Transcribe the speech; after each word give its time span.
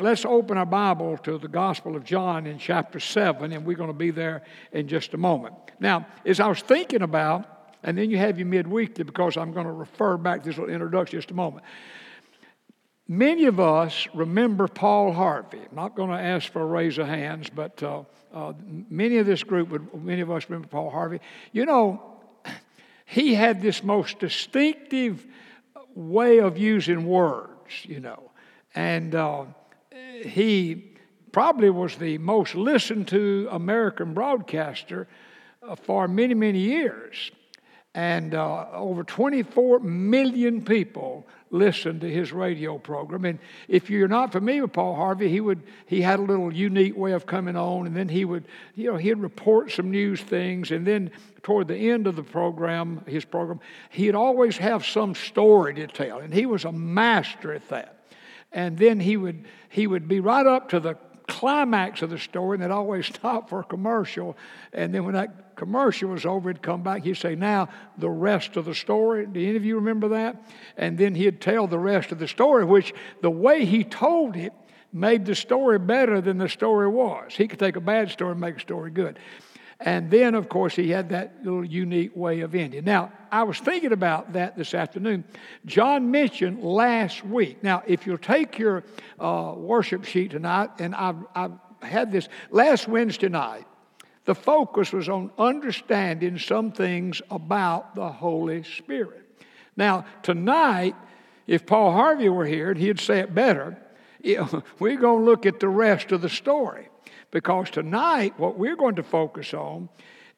Let's 0.00 0.24
open 0.24 0.58
our 0.58 0.66
Bible 0.66 1.16
to 1.18 1.38
the 1.38 1.48
Gospel 1.48 1.94
of 1.94 2.04
John 2.04 2.46
in 2.46 2.58
chapter 2.58 2.98
7, 2.98 3.52
and 3.52 3.64
we're 3.64 3.76
going 3.76 3.90
to 3.90 3.94
be 3.94 4.10
there 4.10 4.42
in 4.72 4.88
just 4.88 5.14
a 5.14 5.16
moment. 5.16 5.54
Now, 5.78 6.06
as 6.24 6.40
I 6.40 6.48
was 6.48 6.60
thinking 6.60 7.02
about, 7.02 7.46
and 7.82 7.96
then 7.96 8.10
you 8.10 8.16
have 8.16 8.38
your 8.38 8.48
midweekly 8.48 9.06
because 9.06 9.36
I'm 9.36 9.52
going 9.52 9.66
to 9.66 9.72
refer 9.72 10.16
back 10.16 10.42
to 10.42 10.48
this 10.48 10.58
little 10.58 10.72
introduction 10.72 11.18
just 11.18 11.30
a 11.30 11.34
moment. 11.34 11.64
Many 13.06 13.44
of 13.44 13.60
us 13.60 14.08
remember 14.14 14.66
Paul 14.66 15.12
Harvey. 15.12 15.58
I'm 15.58 15.76
not 15.76 15.94
going 15.94 16.10
to 16.10 16.18
ask 16.18 16.50
for 16.50 16.62
a 16.62 16.66
raise 16.66 16.98
of 16.98 17.06
hands, 17.06 17.50
but 17.54 17.82
uh, 17.82 18.02
uh, 18.32 18.54
many 18.88 19.18
of 19.18 19.26
this 19.26 19.44
group 19.44 19.68
would, 19.68 20.02
many 20.02 20.22
of 20.22 20.30
us 20.30 20.48
remember 20.48 20.68
Paul 20.68 20.90
Harvey. 20.90 21.20
You 21.52 21.66
know, 21.66 22.02
he 23.04 23.34
had 23.34 23.62
this 23.62 23.84
most 23.84 24.18
distinctive 24.18 25.26
way 25.94 26.38
of 26.38 26.58
using 26.58 27.06
words, 27.06 27.84
you 27.84 28.00
know, 28.00 28.30
and 28.74 29.14
uh, 29.14 29.44
he 30.24 30.92
probably 31.32 31.70
was 31.70 31.96
the 31.96 32.18
most 32.18 32.54
listened 32.54 33.08
to 33.08 33.48
American 33.50 34.14
broadcaster 34.14 35.06
uh, 35.62 35.74
for 35.74 36.08
many, 36.08 36.34
many 36.34 36.58
years. 36.58 37.30
And 37.96 38.34
uh, 38.34 38.66
over 38.72 39.04
24 39.04 39.80
million 39.80 40.64
people 40.64 41.26
listened 41.50 42.00
to 42.00 42.10
his 42.10 42.32
radio 42.32 42.76
program. 42.78 43.24
And 43.24 43.38
if 43.68 43.88
you're 43.88 44.08
not 44.08 44.32
familiar 44.32 44.62
with 44.62 44.72
Paul 44.72 44.96
Harvey, 44.96 45.28
he 45.28 45.40
would 45.40 45.62
he 45.86 46.00
had 46.00 46.18
a 46.18 46.22
little 46.22 46.52
unique 46.52 46.96
way 46.96 47.12
of 47.12 47.24
coming 47.26 47.56
on, 47.56 47.86
and 47.86 47.96
then 47.96 48.08
he 48.08 48.24
would 48.24 48.46
you 48.74 48.90
know 48.90 48.96
he'd 48.96 49.18
report 49.18 49.70
some 49.70 49.92
news 49.92 50.20
things, 50.20 50.72
and 50.72 50.84
then 50.84 51.12
toward 51.44 51.68
the 51.68 51.76
end 51.76 52.08
of 52.08 52.16
the 52.16 52.24
program, 52.24 53.00
his 53.06 53.24
program, 53.24 53.60
he'd 53.90 54.16
always 54.16 54.56
have 54.56 54.84
some 54.84 55.14
story 55.14 55.74
to 55.74 55.86
tell, 55.86 56.18
and 56.18 56.34
he 56.34 56.46
was 56.46 56.64
a 56.64 56.72
master 56.72 57.52
at 57.52 57.68
that 57.68 57.93
and 58.54 58.78
then 58.78 59.00
he 59.00 59.16
would 59.16 59.44
he 59.68 59.86
would 59.86 60.08
be 60.08 60.20
right 60.20 60.46
up 60.46 60.70
to 60.70 60.80
the 60.80 60.96
climax 61.26 62.02
of 62.02 62.10
the 62.10 62.18
story, 62.18 62.56
and 62.56 62.62
they'd 62.62 62.70
always 62.70 63.06
stop 63.14 63.50
for 63.50 63.60
a 63.60 63.64
commercial. 63.64 64.36
And 64.72 64.94
then 64.94 65.04
when 65.04 65.14
that 65.14 65.56
commercial 65.56 66.10
was 66.10 66.24
over, 66.24 66.50
he'd 66.50 66.62
come 66.62 66.82
back. 66.82 67.02
He'd 67.02 67.16
say, 67.16 67.34
"Now 67.34 67.68
the 67.98 68.10
rest 68.10 68.56
of 68.56 68.64
the 68.64 68.74
story." 68.74 69.26
Do 69.26 69.40
any 69.40 69.56
of 69.56 69.64
you 69.64 69.74
remember 69.74 70.08
that? 70.08 70.42
And 70.76 70.96
then 70.96 71.14
he'd 71.14 71.40
tell 71.40 71.66
the 71.66 71.78
rest 71.78 72.12
of 72.12 72.18
the 72.18 72.28
story, 72.28 72.64
which 72.64 72.94
the 73.20 73.30
way 73.30 73.64
he 73.64 73.84
told 73.84 74.36
it 74.36 74.52
made 74.92 75.26
the 75.26 75.34
story 75.34 75.78
better 75.78 76.20
than 76.20 76.38
the 76.38 76.48
story 76.48 76.88
was. 76.88 77.34
He 77.34 77.48
could 77.48 77.58
take 77.58 77.74
a 77.74 77.80
bad 77.80 78.10
story 78.10 78.30
and 78.30 78.40
make 78.40 78.56
a 78.56 78.60
story 78.60 78.92
good. 78.92 79.18
And 79.80 80.10
then, 80.10 80.34
of 80.34 80.48
course, 80.48 80.76
he 80.76 80.90
had 80.90 81.08
that 81.10 81.36
little 81.42 81.64
unique 81.64 82.14
way 82.14 82.40
of 82.40 82.54
ending. 82.54 82.84
Now, 82.84 83.12
I 83.30 83.42
was 83.42 83.58
thinking 83.58 83.92
about 83.92 84.34
that 84.34 84.56
this 84.56 84.72
afternoon. 84.72 85.24
John 85.66 86.10
mentioned 86.10 86.62
last 86.62 87.24
week. 87.24 87.62
Now, 87.62 87.82
if 87.86 88.06
you'll 88.06 88.18
take 88.18 88.58
your 88.58 88.84
uh, 89.18 89.54
worship 89.56 90.04
sheet 90.04 90.30
tonight, 90.30 90.70
and 90.78 90.94
I've, 90.94 91.26
I've 91.34 91.52
had 91.82 92.12
this 92.12 92.28
last 92.50 92.86
Wednesday 92.86 93.28
night, 93.28 93.66
the 94.24 94.34
focus 94.34 94.92
was 94.92 95.08
on 95.08 95.30
understanding 95.38 96.38
some 96.38 96.72
things 96.72 97.20
about 97.30 97.94
the 97.94 98.08
Holy 98.08 98.62
Spirit. 98.62 99.22
Now, 99.76 100.06
tonight, 100.22 100.94
if 101.46 101.66
Paul 101.66 101.92
Harvey 101.92 102.28
were 102.28 102.46
here, 102.46 102.72
he'd 102.74 103.00
say 103.00 103.18
it 103.18 103.34
better. 103.34 103.76
We're 104.78 104.96
going 104.96 105.20
to 105.20 105.24
look 105.24 105.44
at 105.44 105.60
the 105.60 105.68
rest 105.68 106.12
of 106.12 106.22
the 106.22 106.30
story. 106.30 106.88
Because 107.34 107.68
tonight, 107.68 108.38
what 108.38 108.56
we're 108.56 108.76
going 108.76 108.94
to 108.94 109.02
focus 109.02 109.54
on 109.54 109.88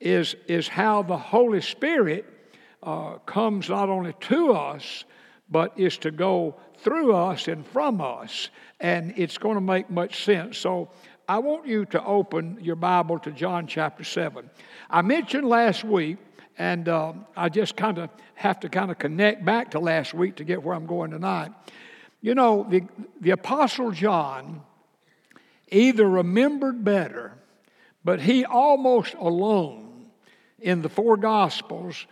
is, 0.01 0.35
is 0.49 0.67
how 0.67 1.03
the 1.03 1.19
Holy 1.19 1.61
Spirit 1.61 2.25
uh, 2.83 3.19
comes 3.27 3.69
not 3.69 3.91
only 3.91 4.15
to 4.15 4.55
us, 4.55 5.05
but 5.51 5.79
is 5.79 5.99
to 5.99 6.11
go 6.11 6.57
through 6.79 7.15
us 7.15 7.49
and 7.49 7.67
from 7.67 8.01
us. 8.01 8.49
And 8.81 9.13
it's 9.19 9.37
going 9.37 9.57
to 9.57 9.61
make 9.61 9.91
much 9.91 10.25
sense. 10.25 10.57
So 10.57 10.89
I 11.29 11.39
want 11.41 11.67
you 11.67 11.85
to 11.85 12.03
open 12.03 12.57
your 12.63 12.77
Bible 12.77 13.19
to 13.19 13.31
John 13.31 13.67
chapter 13.67 14.03
7. 14.03 14.49
I 14.89 15.03
mentioned 15.03 15.47
last 15.47 15.85
week, 15.85 16.17
and 16.57 16.89
uh, 16.89 17.13
I 17.37 17.51
just 17.51 17.77
kind 17.77 17.99
of 17.99 18.09
have 18.37 18.59
to 18.61 18.71
kind 18.71 18.91
of 18.91 18.99
connect 18.99 19.45
back 19.45 19.73
to 19.73 19.81
last 19.81 20.15
week 20.15 20.37
to 20.37 20.45
get 20.45 20.63
where 20.63 20.75
I'm 20.75 20.87
going 20.87 21.11
tonight. 21.11 21.53
You 22.23 22.35
know, 22.35 22.67
the, 22.71 22.85
the 23.21 23.33
Apostle 23.33 23.91
John 23.91 24.63
either 25.71 26.09
remembered 26.09 26.85
better, 26.85 27.33
but 28.05 28.21
he 28.21 28.45
almost 28.45 29.15
alone 29.15 30.07
in 30.61 30.83
the 30.83 30.89
four 30.89 31.17
Gospels 31.17 32.07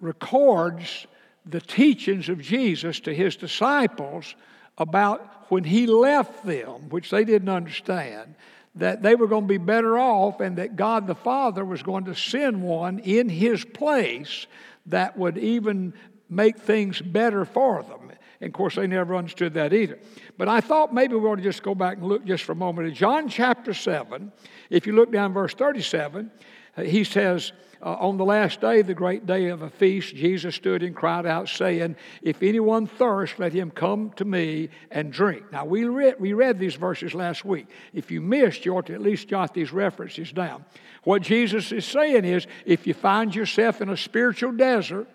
records 0.00 1.06
the 1.46 1.60
teachings 1.60 2.28
of 2.28 2.40
Jesus 2.40 3.00
to 3.00 3.14
his 3.14 3.36
disciples 3.36 4.34
about 4.78 5.46
when 5.48 5.64
he 5.64 5.86
left 5.86 6.44
them, 6.44 6.88
which 6.90 7.10
they 7.10 7.24
didn't 7.24 7.48
understand, 7.48 8.34
that 8.76 9.02
they 9.02 9.14
were 9.14 9.26
going 9.26 9.44
to 9.44 9.48
be 9.48 9.58
better 9.58 9.98
off 9.98 10.40
and 10.40 10.56
that 10.56 10.76
God 10.76 11.06
the 11.06 11.14
Father 11.14 11.64
was 11.64 11.82
going 11.82 12.04
to 12.04 12.14
send 12.14 12.62
one 12.62 12.98
in 13.00 13.28
his 13.28 13.64
place 13.64 14.46
that 14.86 15.18
would 15.18 15.36
even 15.36 15.92
make 16.28 16.58
things 16.58 17.00
better 17.00 17.44
for 17.44 17.82
them. 17.82 18.12
And 18.40 18.48
of 18.48 18.54
course, 18.54 18.76
they 18.76 18.86
never 18.86 19.14
understood 19.14 19.54
that 19.54 19.72
either. 19.72 19.98
But 20.38 20.48
I 20.48 20.60
thought 20.60 20.94
maybe 20.94 21.14
we 21.14 21.28
ought 21.28 21.36
to 21.36 21.42
just 21.42 21.62
go 21.62 21.74
back 21.74 21.98
and 21.98 22.06
look 22.06 22.24
just 22.24 22.44
for 22.44 22.52
a 22.52 22.56
moment 22.56 22.88
at 22.88 22.94
John 22.94 23.28
chapter 23.28 23.74
7. 23.74 24.32
If 24.70 24.86
you 24.86 24.94
look 24.94 25.12
down 25.12 25.32
verse 25.32 25.52
37, 25.54 26.30
uh, 26.76 26.82
he 26.82 27.04
says, 27.04 27.52
uh, 27.82 27.96
On 27.96 28.16
the 28.16 28.24
last 28.24 28.60
day, 28.60 28.80
the 28.80 28.94
great 28.94 29.26
day 29.26 29.48
of 29.48 29.60
a 29.60 29.68
feast, 29.68 30.14
Jesus 30.14 30.54
stood 30.54 30.82
and 30.82 30.96
cried 30.96 31.26
out, 31.26 31.50
saying, 31.50 31.96
If 32.22 32.42
anyone 32.42 32.86
thirst, 32.86 33.38
let 33.38 33.52
him 33.52 33.70
come 33.70 34.10
to 34.16 34.24
me 34.24 34.70
and 34.90 35.12
drink. 35.12 35.52
Now, 35.52 35.66
we 35.66 35.84
read, 35.84 36.16
we 36.18 36.32
read 36.32 36.58
these 36.58 36.76
verses 36.76 37.14
last 37.14 37.44
week. 37.44 37.66
If 37.92 38.10
you 38.10 38.22
missed, 38.22 38.64
you 38.64 38.74
ought 38.74 38.86
to 38.86 38.94
at 38.94 39.02
least 39.02 39.28
jot 39.28 39.52
these 39.52 39.72
references 39.72 40.32
down. 40.32 40.64
What 41.04 41.22
Jesus 41.22 41.72
is 41.72 41.84
saying 41.84 42.24
is, 42.24 42.46
if 42.64 42.86
you 42.86 42.94
find 42.94 43.34
yourself 43.34 43.80
in 43.82 43.90
a 43.90 43.96
spiritual 43.96 44.52
desert, 44.52 45.08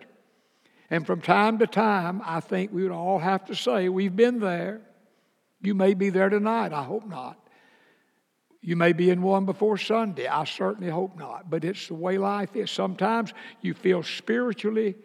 and 0.95 1.05
from 1.05 1.19
time 1.19 1.59
to 1.59 1.67
time, 1.67 2.21
I 2.23 2.39
think 2.39 2.71
we 2.71 2.83
would 2.83 2.93
all 2.93 3.19
have 3.19 3.43
to 3.47 3.55
say, 3.55 3.89
We've 3.89 4.15
been 4.15 4.39
there. 4.39 4.79
You 5.61 5.73
may 5.73 5.93
be 5.93 6.09
there 6.09 6.29
tonight. 6.29 6.71
I 6.71 6.83
hope 6.83 7.05
not. 7.05 7.37
You 8.61 8.77
may 8.77 8.93
be 8.93 9.09
in 9.09 9.21
one 9.21 9.45
before 9.45 9.77
Sunday. 9.77 10.27
I 10.27 10.45
certainly 10.45 10.89
hope 10.89 11.17
not. 11.17 11.49
But 11.49 11.65
it's 11.65 11.89
the 11.89 11.95
way 11.95 12.17
life 12.17 12.55
is. 12.55 12.71
Sometimes 12.71 13.33
you 13.61 13.73
feel 13.73 14.03
spiritually 14.03 14.95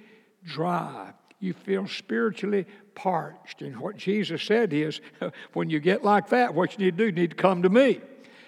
dry, 0.45 1.13
you 1.41 1.55
feel 1.55 1.89
spiritually 1.89 2.67
parched. 2.95 3.61
And 3.61 3.77
what 3.81 3.97
Jesus 3.97 4.45
said 4.45 4.73
is, 4.73 5.01
when 5.55 5.71
you 5.71 5.81
get 5.81 6.05
like 6.05 6.29
that, 6.29 6.55
what 6.55 6.79
you 6.79 6.85
need 6.85 6.99
to 6.99 7.05
do, 7.05 7.07
you 7.07 7.13
need 7.13 7.31
to 7.31 7.37
come 7.37 7.65
to 7.65 7.69
me. 7.69 8.01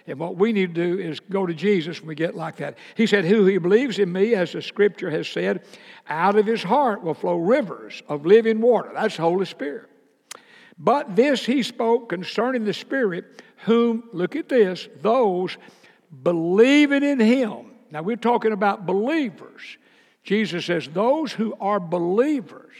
And 0.06 0.18
what 0.18 0.36
we 0.36 0.52
need 0.52 0.74
to 0.74 0.96
do 0.96 0.98
is 1.00 1.20
go 1.20 1.46
to 1.46 1.54
Jesus 1.54 2.00
when 2.00 2.08
we 2.08 2.14
get 2.14 2.34
like 2.34 2.56
that. 2.56 2.76
He 2.96 3.06
said, 3.06 3.24
Who 3.24 3.46
he 3.46 3.58
believes 3.58 3.98
in 3.98 4.12
me, 4.12 4.34
as 4.34 4.52
the 4.52 4.62
scripture 4.62 5.10
has 5.10 5.28
said, 5.28 5.64
out 6.08 6.36
of 6.36 6.46
his 6.46 6.62
heart 6.62 7.02
will 7.02 7.14
flow 7.14 7.36
rivers 7.36 8.02
of 8.08 8.26
living 8.26 8.60
water. 8.60 8.90
That's 8.92 9.16
the 9.16 9.22
Holy 9.22 9.46
Spirit. 9.46 9.88
But 10.78 11.14
this 11.14 11.44
he 11.46 11.62
spoke 11.62 12.08
concerning 12.08 12.64
the 12.64 12.74
Spirit, 12.74 13.42
whom, 13.58 14.08
look 14.12 14.34
at 14.34 14.48
this, 14.48 14.88
those 15.00 15.56
believing 16.22 17.04
in 17.04 17.20
him. 17.20 17.66
Now 17.90 18.02
we're 18.02 18.16
talking 18.16 18.52
about 18.52 18.86
believers. 18.86 19.78
Jesus 20.24 20.66
says, 20.66 20.88
Those 20.88 21.32
who 21.32 21.54
are 21.60 21.78
believers, 21.78 22.74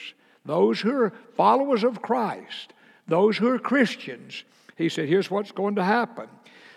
those 0.45 0.81
who 0.81 0.93
are 0.93 1.13
followers 1.37 1.85
of 1.85 2.03
Christ, 2.03 2.73
those 3.07 3.37
who 3.37 3.49
are 3.49 3.59
Christians, 3.59 4.45
he 4.77 4.89
said, 4.89 5.09
Here's 5.09 5.31
what's 5.31 5.53
going 5.53 5.77
to 5.77 5.85
happen 5.85 6.29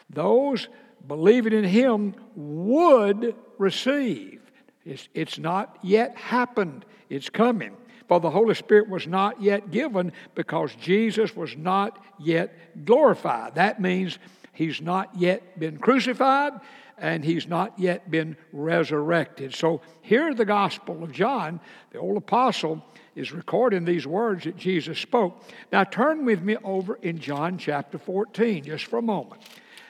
those 0.09 0.67
believing 1.07 1.53
in 1.53 1.63
him 1.63 2.15
would 2.35 3.35
receive. 3.57 4.41
It's, 4.85 5.07
it's 5.13 5.39
not 5.39 5.77
yet 5.81 6.15
happened, 6.15 6.85
it's 7.09 7.29
coming. 7.29 7.75
For 8.07 8.19
the 8.19 8.29
Holy 8.29 8.53
Spirit 8.53 8.87
was 8.87 9.07
not 9.07 9.41
yet 9.41 9.71
given 9.71 10.11
because 10.35 10.75
Jesus 10.75 11.35
was 11.35 11.57
not 11.57 12.03
yet 12.19 12.85
glorified. 12.85 13.55
That 13.55 13.81
means 13.81 14.19
he's 14.53 14.79
not 14.79 15.09
yet 15.15 15.59
been 15.59 15.77
crucified 15.77 16.53
and 16.97 17.25
he's 17.25 17.47
not 17.47 17.77
yet 17.77 18.09
been 18.09 18.37
resurrected. 18.53 19.53
So 19.53 19.81
here 20.01 20.33
the 20.33 20.45
Gospel 20.45 21.03
of 21.03 21.11
John, 21.11 21.59
the 21.91 21.99
old 21.99 22.17
apostle, 22.17 22.85
is 23.15 23.31
recording 23.31 23.85
these 23.85 24.05
words 24.05 24.43
that 24.43 24.55
Jesus 24.55 24.99
spoke. 24.99 25.41
Now 25.71 25.83
turn 25.83 26.25
with 26.25 26.41
me 26.41 26.57
over 26.63 26.95
in 27.01 27.19
John 27.19 27.57
chapter 27.57 27.97
14 27.97 28.65
just 28.65 28.85
for 28.85 28.99
a 28.99 29.01
moment. 29.01 29.41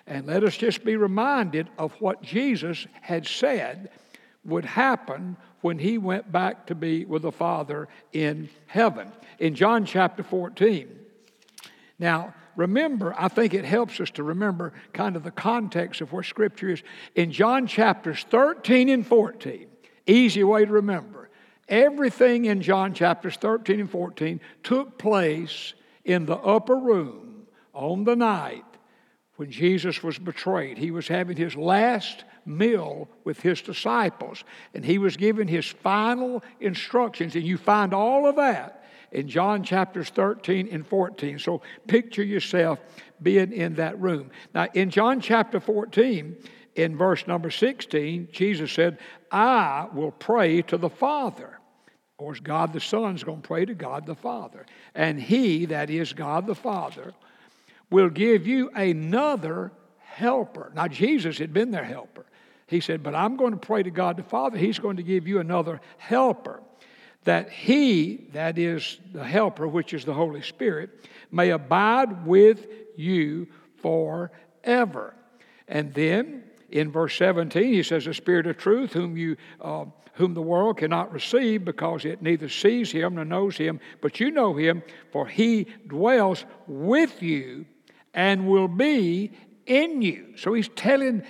And 0.07 0.27
let 0.27 0.43
us 0.43 0.55
just 0.55 0.83
be 0.83 0.95
reminded 0.97 1.69
of 1.77 1.93
what 1.99 2.21
Jesus 2.21 2.85
had 3.01 3.25
said 3.25 3.89
would 4.43 4.65
happen 4.65 5.37
when 5.61 5.79
he 5.79 5.97
went 5.97 6.31
back 6.31 6.67
to 6.67 6.75
be 6.75 7.05
with 7.05 7.23
the 7.23 7.31
Father 7.31 7.87
in 8.13 8.49
heaven. 8.67 9.11
In 9.39 9.55
John 9.55 9.85
chapter 9.85 10.21
14. 10.21 10.87
Now, 11.97 12.35
remember, 12.55 13.15
I 13.17 13.29
think 13.29 13.55
it 13.55 13.65
helps 13.65 13.99
us 13.99 14.11
to 14.11 14.23
remember 14.23 14.73
kind 14.93 15.15
of 15.15 15.23
the 15.23 15.31
context 15.31 16.01
of 16.01 16.13
where 16.13 16.23
Scripture 16.23 16.69
is. 16.69 16.83
In 17.15 17.31
John 17.31 17.65
chapters 17.65 18.23
13 18.29 18.89
and 18.89 19.05
14, 19.07 19.67
easy 20.05 20.43
way 20.43 20.65
to 20.65 20.71
remember, 20.71 21.29
everything 21.67 22.45
in 22.45 22.61
John 22.61 22.93
chapters 22.93 23.37
13 23.37 23.79
and 23.79 23.89
14 23.89 24.39
took 24.61 24.99
place 24.99 25.73
in 26.03 26.27
the 26.27 26.37
upper 26.37 26.77
room 26.77 27.47
on 27.73 28.03
the 28.03 28.15
night 28.15 28.74
when 29.37 29.51
Jesus 29.51 30.01
was 30.01 30.17
betrayed. 30.17 30.77
He 30.77 30.91
was 30.91 31.07
having 31.07 31.37
his 31.37 31.55
last 31.55 32.23
meal 32.45 33.09
with 33.23 33.41
his 33.41 33.61
disciples, 33.61 34.43
and 34.73 34.85
he 34.85 34.97
was 34.97 35.17
giving 35.17 35.47
his 35.47 35.65
final 35.65 36.43
instructions. 36.59 37.35
And 37.35 37.43
you 37.43 37.57
find 37.57 37.93
all 37.93 38.27
of 38.27 38.37
that 38.37 38.85
in 39.11 39.27
John 39.27 39.63
chapters 39.63 40.09
13 40.09 40.69
and 40.71 40.85
14. 40.85 41.39
So 41.39 41.61
picture 41.87 42.23
yourself 42.23 42.79
being 43.21 43.51
in 43.53 43.75
that 43.75 43.99
room. 43.99 44.31
Now, 44.53 44.67
in 44.73 44.89
John 44.89 45.21
chapter 45.21 45.59
14, 45.59 46.35
in 46.75 46.97
verse 46.97 47.25
number 47.25 47.49
16, 47.49 48.29
Jesus 48.31 48.71
said, 48.71 48.97
I 49.31 49.87
will 49.93 50.11
pray 50.11 50.61
to 50.63 50.77
the 50.77 50.89
Father. 50.89 51.59
Of 51.87 52.17
course, 52.17 52.39
God 52.39 52.73
the 52.73 52.79
Son 52.79 53.15
is 53.15 53.23
going 53.23 53.41
to 53.41 53.47
pray 53.47 53.65
to 53.65 53.73
God 53.73 54.05
the 54.05 54.15
Father. 54.15 54.65
And 54.93 55.19
He, 55.19 55.65
that 55.65 55.89
is 55.89 56.13
God 56.13 56.47
the 56.47 56.55
Father, 56.55 57.13
will 57.95 58.09
give 58.09 58.45
you 58.45 58.69
another 58.75 59.71
helper. 59.99 60.69
Now, 60.75 60.89
Jesus 60.89 61.37
had 61.37 61.53
been 61.53 61.71
their 61.71 61.85
helper. 61.85 62.25
He 62.67 62.81
said, 62.81 63.01
But 63.01 63.15
I'm 63.15 63.37
going 63.37 63.53
to 63.53 63.57
pray 63.57 63.83
to 63.83 63.89
God 63.89 64.17
the 64.17 64.23
Father. 64.23 64.57
He's 64.57 64.79
going 64.79 64.97
to 64.97 65.03
give 65.03 65.29
you 65.29 65.39
another 65.39 65.79
helper, 65.97 66.61
that 67.23 67.49
He, 67.49 68.27
that 68.33 68.57
is 68.57 68.99
the 69.13 69.23
helper, 69.23 69.65
which 69.65 69.93
is 69.93 70.03
the 70.03 70.13
Holy 70.13 70.41
Spirit, 70.41 71.07
may 71.31 71.51
abide 71.51 72.25
with 72.25 72.67
you 72.97 73.47
forever. 73.77 75.15
And 75.69 75.93
then 75.93 76.43
in 76.69 76.91
verse 76.91 77.15
17, 77.17 77.71
he 77.71 77.81
says, 77.81 78.03
The 78.03 78.13
Spirit 78.13 78.45
of 78.45 78.57
truth, 78.57 78.91
whom 78.91 79.15
you. 79.15 79.37
Uh, 79.61 79.85
whom 80.17 80.33
the 80.33 80.41
world 80.41 80.77
cannot 80.77 81.11
receive 81.11 81.65
because 81.65 82.05
it 82.05 82.21
neither 82.21 82.47
sees 82.47 82.89
him 82.89 83.15
nor 83.15 83.25
knows 83.25 83.57
him, 83.57 83.81
but 83.99 84.17
you 84.17 84.31
know 84.31 84.53
him, 84.53 84.81
for 85.11 85.27
he 85.27 85.67
dwells 85.89 86.45
with 86.67 87.21
you 87.21 87.65
and 88.15 88.47
will 88.47 88.67
be 88.67 89.31
in 89.67 90.01
you. 90.01 90.33
So 90.37 90.53
he's 90.53 90.69
telling 90.69 91.23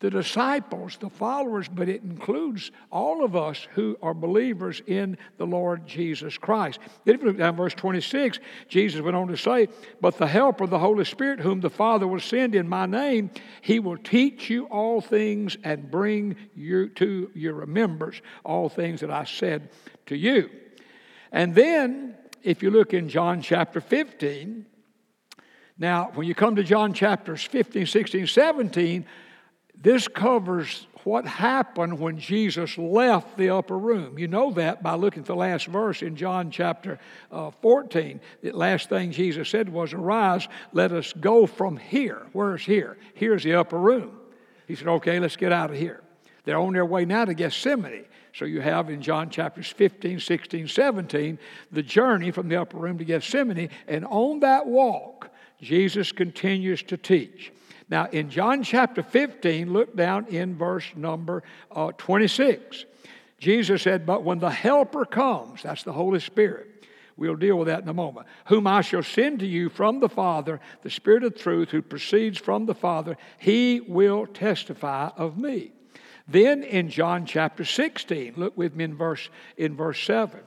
the 0.00 0.10
disciples, 0.10 0.98
the 1.00 1.08
followers, 1.08 1.66
but 1.66 1.88
it 1.88 2.02
includes 2.02 2.72
all 2.92 3.24
of 3.24 3.34
us 3.34 3.66
who 3.72 3.96
are 4.02 4.12
believers 4.12 4.82
in 4.86 5.16
the 5.38 5.46
Lord 5.46 5.86
Jesus 5.86 6.36
Christ. 6.36 6.78
Then 7.04 7.14
if 7.14 7.22
you 7.22 7.28
look 7.28 7.38
down 7.38 7.56
verse 7.56 7.72
26, 7.72 8.38
Jesus 8.68 9.00
went 9.00 9.16
on 9.16 9.28
to 9.28 9.36
say, 9.38 9.68
But 10.02 10.18
the 10.18 10.26
helper, 10.26 10.64
of 10.64 10.70
the 10.70 10.78
Holy 10.78 11.06
Spirit, 11.06 11.40
whom 11.40 11.60
the 11.60 11.70
Father 11.70 12.06
will 12.06 12.20
send 12.20 12.54
in 12.54 12.68
my 12.68 12.84
name, 12.84 13.30
he 13.62 13.78
will 13.78 13.96
teach 13.96 14.50
you 14.50 14.66
all 14.66 15.00
things 15.00 15.56
and 15.64 15.90
bring 15.90 16.36
you 16.54 16.90
to 16.90 17.30
your 17.32 17.54
remembrance 17.54 18.20
all 18.44 18.68
things 18.68 19.00
that 19.00 19.10
I 19.10 19.24
said 19.24 19.70
to 20.06 20.16
you. 20.16 20.50
And 21.32 21.54
then, 21.54 22.14
if 22.42 22.62
you 22.62 22.70
look 22.70 22.92
in 22.92 23.08
John 23.08 23.40
chapter 23.40 23.80
15, 23.80 24.66
now, 25.78 26.10
when 26.14 26.26
you 26.26 26.34
come 26.34 26.56
to 26.56 26.62
John 26.62 26.92
chapters 26.92 27.42
15, 27.42 27.86
16, 27.86 28.26
17, 28.28 29.06
this 29.74 30.06
covers 30.06 30.86
what 31.02 31.26
happened 31.26 31.98
when 31.98 32.18
Jesus 32.18 32.78
left 32.78 33.36
the 33.36 33.50
upper 33.50 33.76
room. 33.76 34.18
You 34.18 34.28
know 34.28 34.52
that 34.52 34.82
by 34.82 34.94
looking 34.94 35.22
at 35.22 35.26
the 35.26 35.34
last 35.34 35.66
verse 35.66 36.00
in 36.00 36.16
John 36.16 36.50
chapter 36.50 36.98
uh, 37.30 37.50
14. 37.60 38.20
The 38.42 38.52
last 38.52 38.88
thing 38.88 39.10
Jesus 39.10 39.48
said 39.48 39.68
was, 39.68 39.92
Arise, 39.92 40.48
let 40.72 40.92
us 40.92 41.12
go 41.12 41.46
from 41.46 41.76
here. 41.76 42.26
Where's 42.32 42.64
here? 42.64 42.96
Here's 43.14 43.42
the 43.42 43.54
upper 43.54 43.78
room. 43.78 44.18
He 44.66 44.76
said, 44.76 44.88
Okay, 44.88 45.18
let's 45.18 45.36
get 45.36 45.52
out 45.52 45.70
of 45.70 45.76
here. 45.76 46.02
They're 46.44 46.58
on 46.58 46.72
their 46.72 46.86
way 46.86 47.04
now 47.04 47.24
to 47.24 47.34
Gethsemane. 47.34 48.04
So 48.34 48.44
you 48.46 48.60
have 48.60 48.90
in 48.90 49.00
John 49.00 49.30
chapters 49.30 49.68
15, 49.68 50.18
16, 50.18 50.68
17, 50.68 51.38
the 51.70 51.82
journey 51.82 52.32
from 52.32 52.48
the 52.48 52.56
upper 52.56 52.78
room 52.78 52.98
to 52.98 53.04
Gethsemane. 53.04 53.70
And 53.86 54.04
on 54.06 54.40
that 54.40 54.66
walk, 54.66 55.13
Jesus 55.60 56.12
continues 56.12 56.82
to 56.84 56.96
teach. 56.96 57.52
Now, 57.88 58.06
in 58.06 58.30
John 58.30 58.62
chapter 58.62 59.02
15, 59.02 59.72
look 59.72 59.94
down 59.94 60.26
in 60.26 60.56
verse 60.56 60.86
number 60.96 61.42
uh, 61.70 61.92
26. 61.98 62.84
Jesus 63.38 63.82
said, 63.82 64.06
But 64.06 64.24
when 64.24 64.38
the 64.38 64.50
Helper 64.50 65.04
comes, 65.04 65.62
that's 65.62 65.82
the 65.82 65.92
Holy 65.92 66.20
Spirit, 66.20 66.74
We'll 67.16 67.36
deal 67.36 67.56
with 67.56 67.68
that 67.68 67.82
in 67.82 67.88
a 67.88 67.94
moment. 67.94 68.26
Whom 68.46 68.66
I 68.66 68.80
shall 68.80 69.02
send 69.02 69.38
to 69.40 69.46
you 69.46 69.68
from 69.68 70.00
the 70.00 70.08
Father, 70.08 70.60
the 70.82 70.90
Spirit 70.90 71.22
of 71.22 71.36
truth, 71.36 71.70
who 71.70 71.82
proceeds 71.82 72.38
from 72.38 72.66
the 72.66 72.74
Father, 72.74 73.16
he 73.38 73.80
will 73.80 74.26
testify 74.26 75.10
of 75.16 75.38
me. 75.38 75.72
Then 76.26 76.62
in 76.64 76.88
John 76.88 77.26
chapter 77.26 77.64
16, 77.64 78.34
look 78.36 78.56
with 78.56 78.74
me 78.74 78.84
in 78.84 78.96
verse, 78.96 79.28
in 79.56 79.76
verse 79.76 80.02
7. 80.02 80.40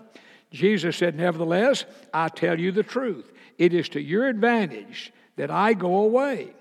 Jesus 0.51 0.95
said, 0.97 1.15
Nevertheless, 1.15 1.85
I 2.13 2.29
tell 2.29 2.59
you 2.59 2.71
the 2.71 2.83
truth. 2.83 3.31
It 3.57 3.73
is 3.73 3.89
to 3.89 4.01
your 4.01 4.27
advantage 4.27 5.11
that 5.35 5.51
I 5.51 5.73
go 5.73 5.97
away. 5.97 6.53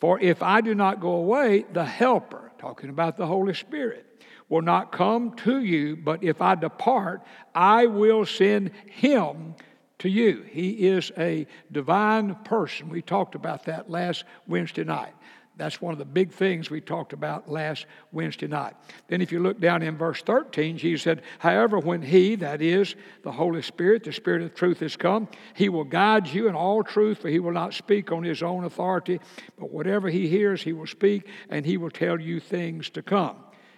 For 0.00 0.20
if 0.20 0.42
I 0.42 0.60
do 0.60 0.74
not 0.74 1.00
go 1.00 1.12
away, 1.12 1.64
the 1.72 1.84
Helper, 1.84 2.52
talking 2.58 2.90
about 2.90 3.16
the 3.16 3.26
Holy 3.26 3.54
Spirit, 3.54 4.06
will 4.48 4.62
not 4.62 4.92
come 4.92 5.34
to 5.36 5.60
you, 5.60 5.96
but 5.96 6.22
if 6.22 6.42
I 6.42 6.54
depart, 6.54 7.22
I 7.54 7.86
will 7.86 8.26
send 8.26 8.70
him 8.86 9.54
to 10.00 10.08
you. 10.08 10.44
He 10.50 10.88
is 10.88 11.10
a 11.16 11.46
divine 11.72 12.34
person. 12.44 12.88
We 12.88 13.02
talked 13.02 13.34
about 13.34 13.64
that 13.64 13.90
last 13.90 14.24
Wednesday 14.46 14.84
night. 14.84 15.14
That's 15.56 15.80
one 15.80 15.92
of 15.92 15.98
the 15.98 16.04
big 16.04 16.32
things 16.32 16.68
we 16.68 16.80
talked 16.80 17.12
about 17.12 17.48
last 17.48 17.86
Wednesday 18.10 18.48
night. 18.48 18.74
Then, 19.06 19.20
if 19.20 19.30
you 19.30 19.38
look 19.38 19.60
down 19.60 19.82
in 19.82 19.96
verse 19.96 20.20
13, 20.22 20.78
Jesus 20.78 21.02
said, 21.02 21.22
However, 21.38 21.78
when 21.78 22.02
He, 22.02 22.34
that 22.36 22.60
is 22.60 22.96
the 23.22 23.30
Holy 23.30 23.62
Spirit, 23.62 24.02
the 24.02 24.12
Spirit 24.12 24.42
of 24.42 24.54
truth, 24.54 24.80
has 24.80 24.96
come, 24.96 25.28
He 25.54 25.68
will 25.68 25.84
guide 25.84 26.26
you 26.26 26.48
in 26.48 26.56
all 26.56 26.82
truth, 26.82 27.18
for 27.18 27.28
He 27.28 27.38
will 27.38 27.52
not 27.52 27.72
speak 27.72 28.10
on 28.10 28.24
His 28.24 28.42
own 28.42 28.64
authority, 28.64 29.20
but 29.56 29.70
whatever 29.70 30.08
He 30.08 30.28
hears, 30.28 30.62
He 30.62 30.72
will 30.72 30.88
speak, 30.88 31.28
and 31.48 31.64
He 31.64 31.76
will 31.76 31.90
tell 31.90 32.20
you 32.20 32.40
things 32.40 32.90
to 32.90 33.02
come. 33.02 33.36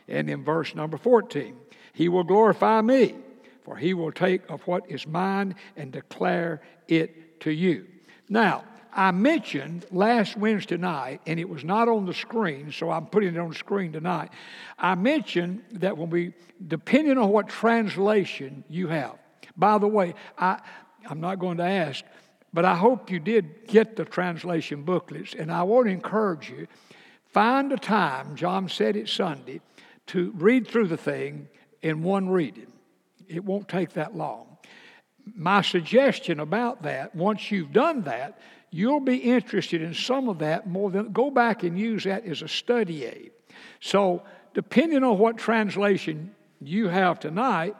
And 0.08 0.31
in 0.31 0.44
verse 0.44 0.75
number 0.75 0.96
14, 0.96 1.56
He 1.93 2.08
will 2.08 2.25
glorify 2.25 2.81
me, 2.81 3.17
for 3.64 3.76
He 3.76 3.93
will 3.93 4.12
take 4.12 4.49
of 4.49 4.67
what 4.67 4.90
is 4.90 5.06
mine 5.06 5.56
and 5.76 5.93
declare 5.93 6.62
it 6.88 7.40
to 7.40 7.50
you. 7.50 7.87
Now, 8.31 8.64
I 8.96 9.10
mentioned 9.10 9.84
last 9.90 10.38
Wednesday 10.38 10.78
night, 10.78 11.20
and 11.26 11.38
it 11.38 11.46
was 11.46 11.62
not 11.64 11.87
on 11.87 12.06
the 12.06 12.14
screen, 12.14 12.72
so 12.72 12.90
I'm 12.90 13.06
putting 13.06 13.34
it 13.34 13.38
on 13.38 13.50
the 13.50 13.54
screen 13.54 13.93
tonight. 13.93 14.31
I 14.78 14.94
mentioned 14.94 15.62
that 15.72 15.98
when 15.98 16.08
we, 16.08 16.32
depending 16.66 17.19
on 17.19 17.28
what 17.28 17.48
translation 17.48 18.64
you 18.70 18.88
have, 18.88 19.19
by 19.54 19.76
the 19.76 19.87
way, 19.87 20.14
I, 20.38 20.60
I'm 21.10 21.20
not 21.20 21.38
going 21.38 21.58
to 21.58 21.64
ask, 21.64 22.02
but 22.54 22.64
I 22.64 22.75
hope 22.75 23.10
you 23.10 23.20
did 23.20 23.66
get 23.66 23.96
the 23.96 24.06
translation 24.06 24.82
booklets, 24.82 25.34
and 25.34 25.52
I 25.52 25.62
want 25.64 25.88
to 25.88 25.92
encourage 25.92 26.49
you 26.49 26.66
find 27.26 27.73
a 27.73 27.76
time, 27.76 28.35
John 28.35 28.66
said 28.71 28.97
it 28.97 29.11
Sunday, 29.11 29.61
to 30.06 30.32
read 30.37 30.66
through 30.66 30.87
the 30.87 30.97
thing 30.97 31.49
in 31.82 32.02
one 32.02 32.30
reading. 32.30 32.73
It 33.28 33.44
won't 33.44 33.68
take 33.68 33.92
that 33.92 34.16
long. 34.16 34.56
My 35.35 35.61
suggestion 35.61 36.40
about 36.40 36.85
that, 36.85 37.14
once 37.14 37.50
you've 37.50 37.73
done 37.73 38.04
that, 38.04 38.38
you'll 38.76 39.00
be 39.00 39.16
interested 39.16 39.80
in 39.80 39.95
some 39.95 40.28
of 40.28 40.40
that 40.40 40.66
more 40.66 40.90
than 40.90 41.11
go 41.11 41.30
back 41.30 41.62
and 41.62 41.78
use 41.78 42.04
that 42.04 42.26
as 42.26 42.42
a 42.42 42.49
study 42.49 43.06
aid. 43.06 43.30
So, 43.80 44.23
depending 44.52 45.02
on 45.02 45.16
what 45.18 45.38
translation 45.38 46.35
you 46.61 46.88
have 46.88 47.18
tonight, 47.18 47.75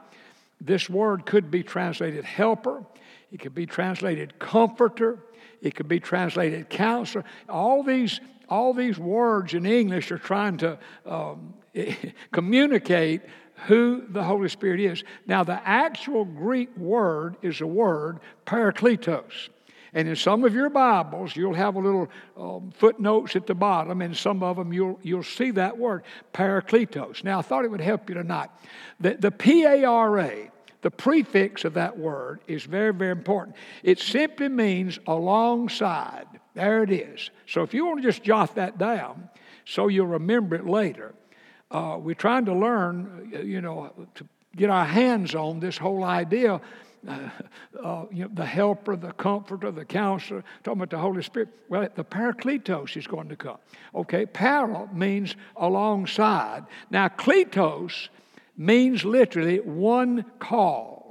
this 0.59 0.89
word 0.89 1.27
could 1.27 1.51
be 1.51 1.63
translated 1.63 2.25
helper, 2.25 2.83
it 3.31 3.41
could 3.41 3.55
be 3.55 3.67
translated 3.67 4.39
comforter, 4.39 5.19
it 5.61 5.75
could 5.75 5.87
be 5.87 6.01
translated 6.01 6.71
counselor. 6.71 7.25
All 7.47 7.83
these, 7.83 8.21
all 8.49 8.73
these 8.73 8.99
words 8.99 9.53
in 9.53 9.67
English 9.67 10.11
are 10.13 10.19
trying 10.19 10.57
to 10.59 10.79
um, 11.05 11.53
communicate 12.33 13.21
who 13.67 14.03
the 14.09 14.25
Holy 14.25 14.49
Spirit 14.49 14.81
is. 14.81 15.05
Now, 15.27 15.45
the 15.45 15.61
actual 15.67 16.25
Greek 16.25 16.75
word 16.79 17.37
is 17.43 17.61
a 17.61 17.67
word, 17.67 18.21
parakletos. 18.47 19.51
And 19.97 20.07
in 20.09 20.15
some 20.15 20.45
of 20.45 20.53
your 20.53 20.69
Bibles, 20.69 21.35
you'll 21.35 21.55
have 21.55 21.75
a 21.75 21.79
little 21.79 22.09
um, 22.37 22.71
footnotes 22.77 23.35
at 23.35 23.47
the 23.47 23.55
bottom, 23.55 24.03
and 24.03 24.15
some 24.15 24.43
of 24.43 24.57
them 24.57 24.71
you'll, 24.71 25.01
you'll 25.03 25.23
see 25.23 25.53
that 25.53 25.79
word, 25.79 26.03
parakletos. 26.35 27.25
Now, 27.25 27.39
I 27.39 27.43
thought 27.43 27.65
it 27.65 27.71
would 27.71 27.81
help 27.81 28.11
you 28.11 28.15
tonight. 28.15 28.51
The, 29.01 29.15
the 29.15 29.31
P 29.31 29.65
A 29.65 29.87
R 29.87 30.19
A, 30.21 30.51
the 30.83 30.91
prefix 30.91 31.65
of 31.65 31.73
that 31.75 31.99
word, 31.99 32.41
is 32.47 32.65
very, 32.65 32.93
very 32.93 33.13
important. 33.13 33.57
It 33.83 33.99
simply 33.99 34.49
means 34.49 34.99
alongside. 35.07 36.27
There 36.53 36.83
it 36.83 36.91
is. 36.91 37.31
So 37.47 37.63
if 37.63 37.73
you 37.73 37.87
want 37.87 38.03
to 38.03 38.07
just 38.07 38.23
jot 38.23 38.55
that 38.57 38.77
down 38.77 39.31
so 39.65 39.89
you'll 39.89 40.09
remember 40.09 40.57
it 40.57 40.67
later, 40.67 41.15
uh, 41.71 41.97
we're 41.99 42.15
trying 42.15 42.45
to 42.45 42.55
learn, 42.55 43.33
you 43.43 43.63
know, 43.63 43.93
to 44.17 44.29
get 44.55 44.69
our 44.69 44.85
hands 44.85 45.35
on 45.35 45.59
this 45.59 45.79
whole 45.79 46.05
idea 46.05 46.61
uh, 47.83 48.05
you 48.11 48.25
know, 48.25 48.31
the 48.35 48.45
helper, 48.45 48.97
the 48.97 49.13
comforter, 49.13 49.71
the 49.71 49.85
counselor, 49.85 50.43
talking 50.63 50.81
about 50.81 50.91
the 50.91 50.99
Holy 50.99 51.23
Spirit. 51.23 51.49
Well, 51.69 51.89
the 51.95 52.05
Parakletos 52.05 52.97
is 52.97 53.07
going 53.07 53.29
to 53.29 53.37
come. 53.37 53.59
Okay, 53.95 54.27
para 54.27 54.89
means 54.93 55.37
alongside. 55.57 56.65
Now, 56.91 57.09
kletos 57.09 58.09
means 58.57 59.05
literally 59.05 59.61
one 59.61 60.25
called. 60.39 61.03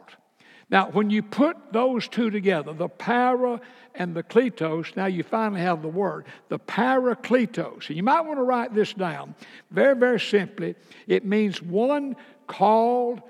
Now, 0.70 0.90
when 0.90 1.10
you 1.10 1.22
put 1.22 1.58
those 1.72 2.08
two 2.08 2.30
together, 2.30 2.74
the 2.74 2.90
para 2.90 3.62
and 3.94 4.16
the 4.16 4.24
kletos, 4.24 4.96
now 4.96 5.06
you 5.06 5.24
finally 5.24 5.62
have 5.62 5.82
the 5.82 5.88
word, 5.88 6.26
the 6.50 6.60
parakletos. 6.60 7.88
And 7.88 7.96
you 7.96 8.04
might 8.04 8.22
want 8.22 8.40
to 8.40 8.44
write 8.44 8.74
this 8.74 8.94
down. 8.94 9.36
Very, 9.72 9.96
very 9.96 10.20
simply, 10.20 10.76
it 11.08 11.24
means 11.24 11.62
one 11.62 12.16
called 12.48 13.22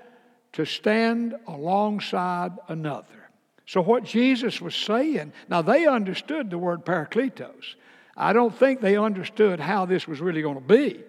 to 0.56 0.64
stand 0.64 1.34
alongside 1.46 2.52
another. 2.68 3.28
So, 3.66 3.82
what 3.82 4.04
Jesus 4.04 4.58
was 4.58 4.74
saying, 4.74 5.34
now 5.50 5.60
they 5.60 5.86
understood 5.86 6.48
the 6.48 6.56
word 6.56 6.86
parakletos. 6.86 7.74
I 8.16 8.32
don't 8.32 8.56
think 8.56 8.80
they 8.80 8.96
understood 8.96 9.60
how 9.60 9.84
this 9.84 10.08
was 10.08 10.18
really 10.18 10.40
going 10.40 10.54
to 10.54 10.60
be. 10.62 11.04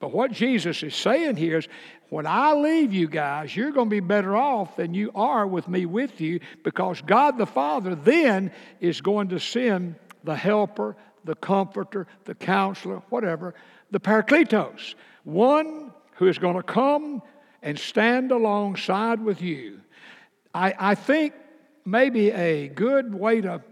But 0.00 0.12
what 0.12 0.32
Jesus 0.32 0.82
is 0.82 0.94
saying 0.94 1.36
here 1.36 1.56
is 1.58 1.68
when 2.10 2.26
I 2.26 2.52
leave 2.52 2.92
you 2.92 3.08
guys, 3.08 3.56
you're 3.56 3.70
going 3.70 3.86
to 3.86 3.90
be 3.90 4.00
better 4.00 4.36
off 4.36 4.76
than 4.76 4.92
you 4.92 5.10
are 5.14 5.46
with 5.46 5.66
me 5.66 5.86
with 5.86 6.20
you 6.20 6.40
because 6.62 7.00
God 7.00 7.38
the 7.38 7.46
Father 7.46 7.94
then 7.94 8.52
is 8.80 9.00
going 9.00 9.28
to 9.28 9.40
send 9.40 9.94
the 10.24 10.36
helper, 10.36 10.94
the 11.24 11.36
comforter, 11.36 12.06
the 12.24 12.34
counselor, 12.34 13.00
whatever, 13.08 13.54
the 13.92 14.00
parakletos, 14.00 14.94
one 15.24 15.90
who 16.16 16.28
is 16.28 16.38
going 16.38 16.56
to 16.56 16.62
come 16.62 17.22
and 17.62 17.78
stand 17.78 18.32
alongside 18.32 19.22
with 19.22 19.42
you. 19.42 19.80
I, 20.54 20.74
I 20.78 20.94
think 20.94 21.34
maybe 21.84 22.30
a 22.30 22.68
good 22.68 23.14
way 23.14 23.40
to, 23.40 23.62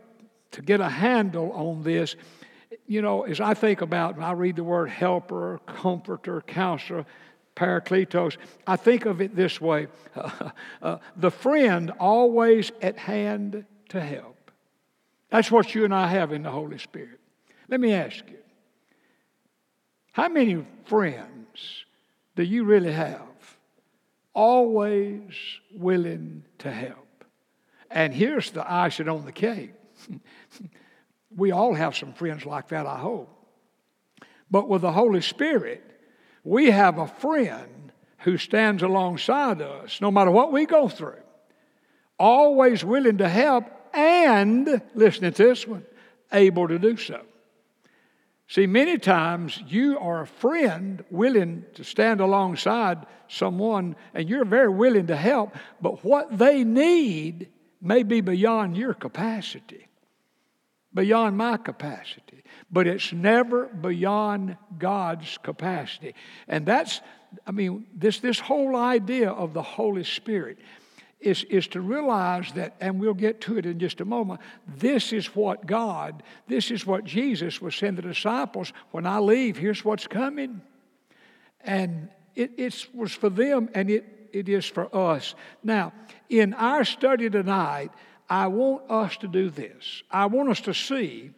to 0.52 0.62
get 0.62 0.80
a 0.80 0.88
handle 0.88 1.52
on 1.52 1.82
this, 1.82 2.16
you 2.86 3.02
know, 3.02 3.22
as 3.22 3.40
I 3.40 3.54
think 3.54 3.80
about, 3.80 4.18
I 4.18 4.32
read 4.32 4.56
the 4.56 4.64
word 4.64 4.90
helper, 4.90 5.60
comforter, 5.66 6.42
counselor, 6.42 7.06
parakletos, 7.58 8.36
I 8.66 8.76
think 8.76 9.04
of 9.04 9.20
it 9.20 9.34
this 9.34 9.60
way 9.60 9.88
uh, 10.82 10.98
the 11.16 11.30
friend 11.30 11.90
always 11.98 12.70
at 12.80 12.96
hand 12.96 13.64
to 13.88 14.00
help. 14.00 14.52
That's 15.30 15.50
what 15.50 15.74
you 15.74 15.84
and 15.84 15.94
I 15.94 16.06
have 16.06 16.32
in 16.32 16.44
the 16.44 16.50
Holy 16.50 16.78
Spirit. 16.78 17.20
Let 17.68 17.80
me 17.80 17.92
ask 17.92 18.24
you 18.28 18.38
how 20.12 20.28
many 20.28 20.64
friends 20.86 21.84
do 22.34 22.42
you 22.42 22.64
really 22.64 22.92
have? 22.92 23.27
Always 24.38 25.34
willing 25.74 26.44
to 26.58 26.70
help. 26.70 27.24
And 27.90 28.14
here's 28.14 28.52
the 28.52 28.64
icing 28.72 29.08
on 29.08 29.24
the 29.24 29.32
cake. 29.32 29.72
we 31.36 31.50
all 31.50 31.74
have 31.74 31.96
some 31.96 32.12
friends 32.12 32.46
like 32.46 32.68
that, 32.68 32.86
I 32.86 32.98
hope. 32.98 33.28
But 34.48 34.68
with 34.68 34.82
the 34.82 34.92
Holy 34.92 35.22
Spirit, 35.22 35.82
we 36.44 36.70
have 36.70 36.98
a 36.98 37.08
friend 37.08 37.90
who 38.18 38.38
stands 38.38 38.84
alongside 38.84 39.60
us 39.60 40.00
no 40.00 40.12
matter 40.12 40.30
what 40.30 40.52
we 40.52 40.66
go 40.66 40.88
through, 40.88 41.24
always 42.16 42.84
willing 42.84 43.18
to 43.18 43.28
help 43.28 43.64
and, 43.92 44.80
listening 44.94 45.32
to 45.32 45.48
this 45.48 45.66
one, 45.66 45.84
able 46.30 46.68
to 46.68 46.78
do 46.78 46.96
so. 46.96 47.22
See, 48.48 48.66
many 48.66 48.98
times 48.98 49.62
you 49.66 49.98
are 49.98 50.22
a 50.22 50.26
friend 50.26 51.04
willing 51.10 51.64
to 51.74 51.84
stand 51.84 52.20
alongside 52.20 53.06
someone 53.28 53.94
and 54.14 54.28
you're 54.28 54.44
very 54.44 54.70
willing 54.70 55.08
to 55.08 55.16
help, 55.16 55.54
but 55.80 56.04
what 56.04 56.36
they 56.36 56.64
need 56.64 57.48
may 57.80 58.02
be 58.02 58.20
beyond 58.22 58.76
your 58.76 58.94
capacity, 58.94 59.86
beyond 60.94 61.36
my 61.36 61.58
capacity 61.58 62.38
but 62.70 62.86
it's 62.86 63.12
never 63.12 63.66
beyond 63.66 64.56
God's 64.78 65.38
capacity. 65.38 66.14
And 66.46 66.66
that's, 66.66 67.00
I 67.46 67.50
mean, 67.50 67.86
this, 67.94 68.20
this 68.20 68.38
whole 68.38 68.76
idea 68.76 69.30
of 69.30 69.54
the 69.54 69.62
Holy 69.62 70.04
Spirit 70.04 70.58
is, 71.20 71.44
is 71.44 71.66
to 71.68 71.80
realize 71.80 72.52
that, 72.52 72.76
and 72.80 73.00
we'll 73.00 73.14
get 73.14 73.40
to 73.42 73.58
it 73.58 73.66
in 73.66 73.78
just 73.78 74.00
a 74.00 74.04
moment, 74.04 74.40
this 74.66 75.12
is 75.12 75.34
what 75.34 75.66
God, 75.66 76.22
this 76.46 76.70
is 76.70 76.86
what 76.86 77.04
Jesus 77.04 77.60
was 77.60 77.74
saying 77.74 77.96
to 77.96 78.02
the 78.02 78.08
disciples 78.08 78.72
when 78.92 79.06
I 79.06 79.18
leave, 79.18 79.56
here's 79.56 79.84
what's 79.84 80.06
coming. 80.06 80.60
And 81.60 82.08
it, 82.36 82.52
it 82.56 82.86
was 82.94 83.12
for 83.12 83.30
them 83.30 83.68
and 83.74 83.90
it, 83.90 84.30
it 84.32 84.48
is 84.48 84.64
for 84.64 84.94
us. 84.94 85.34
Now, 85.62 85.92
in 86.28 86.54
our 86.54 86.84
study 86.84 87.28
tonight, 87.28 87.90
I 88.30 88.46
want 88.46 88.88
us 88.90 89.16
to 89.18 89.28
do 89.28 89.50
this. 89.50 90.02
I 90.10 90.26
want 90.26 90.50
us 90.50 90.60
to 90.62 90.74
see 90.74 91.30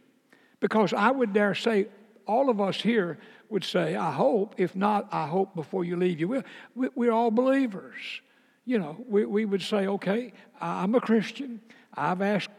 because 0.58 0.92
I 0.92 1.10
would 1.10 1.32
dare 1.32 1.54
say, 1.54 1.86
all 2.26 2.50
of 2.50 2.60
us 2.60 2.80
here 2.80 3.18
would 3.48 3.64
say, 3.64 3.96
I 3.96 4.12
hope, 4.12 4.54
if 4.58 4.76
not, 4.76 5.08
I 5.10 5.26
hope 5.26 5.54
before 5.54 5.84
you 5.84 5.96
leave 5.96 6.20
you 6.20 6.28
will. 6.28 6.42
We're 6.74 7.12
all 7.12 7.30
believers. 7.30 8.20
You 8.64 8.78
know, 8.78 9.04
we, 9.08 9.24
we 9.24 9.44
would 9.44 9.62
say, 9.62 9.86
okay, 9.86 10.32
I'm 10.60 10.94
a 10.94 11.00
Christian. 11.00 11.60
I've 11.94 12.22
asked 12.22 12.50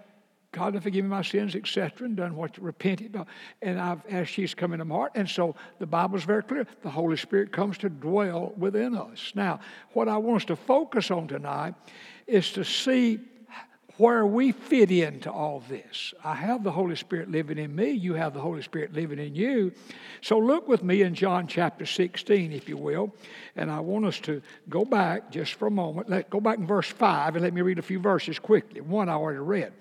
God 0.52 0.74
to 0.74 0.82
forgive 0.82 1.06
me 1.06 1.10
my 1.10 1.22
sins, 1.22 1.56
etc., 1.56 2.06
and 2.06 2.18
done 2.18 2.36
what 2.36 2.58
repented. 2.58 3.16
Uh, 3.16 3.24
and 3.62 3.80
I've 3.80 4.02
asked 4.10 4.34
Jesus 4.34 4.52
to 4.52 4.58
come 4.58 4.74
into 4.74 4.84
my 4.84 4.96
heart. 4.96 5.14
And 5.16 5.30
so 5.30 5.56
the 5.80 5.86
Bible 5.88 6.18
is 6.18 6.26
very 6.26 6.44
clear. 6.44 6.68
The 6.82 6.90
Holy 6.90 7.16
Spirit 7.16 7.54
comes 7.54 7.78
to 7.80 7.90
dwell 7.90 8.54
within 8.58 8.96
us. 8.96 9.32
Now, 9.34 9.62
what 9.94 10.10
I 10.10 10.18
want 10.18 10.42
us 10.42 10.46
to 10.46 10.58
focus 10.58 11.10
on 11.10 11.28
tonight 11.28 11.76
is 12.28 12.52
to 12.54 12.66
see 12.66 13.20
where 14.02 14.26
we 14.26 14.52
fit 14.52 14.90
into 14.90 15.32
all 15.32 15.60
this. 15.70 16.12
I 16.24 16.34
have 16.34 16.64
the 16.64 16.72
Holy 16.72 16.96
Spirit 16.96 17.30
living 17.30 17.60
in 17.60 17.76
me. 17.76 17.92
You 17.92 18.16
have 18.16 18.34
the 18.34 18.40
Holy 18.40 18.64
Spirit 18.64 18.94
living 18.94 19.20
in 19.20 19.36
you. 19.36 19.74
So 20.22 20.40
look 20.40 20.68
with 20.68 20.84
me 20.84 21.04
in 21.04 21.14
John 21.14 21.46
chapter 21.46 21.86
16, 21.86 22.52
if 22.52 22.68
you 22.68 22.78
will. 22.78 23.14
And 23.56 23.70
I 23.70 23.80
want 23.80 24.06
us 24.06 24.20
to 24.22 24.42
go 24.68 24.86
back 24.86 25.30
just 25.30 25.54
for 25.54 25.68
a 25.68 25.72
moment. 25.72 26.10
Let 26.10 26.32
go 26.32 26.40
back 26.40 26.58
in 26.58 26.66
verse 26.66 26.88
5 26.88 27.36
and 27.36 27.44
let 27.44 27.54
me 27.54 27.62
read 27.62 27.78
a 27.78 27.84
few 27.84 28.00
verses 28.00 28.40
quickly. 28.40 28.82
One 28.82 29.08
I 29.08 29.14
already 29.14 29.38
read. 29.38 29.72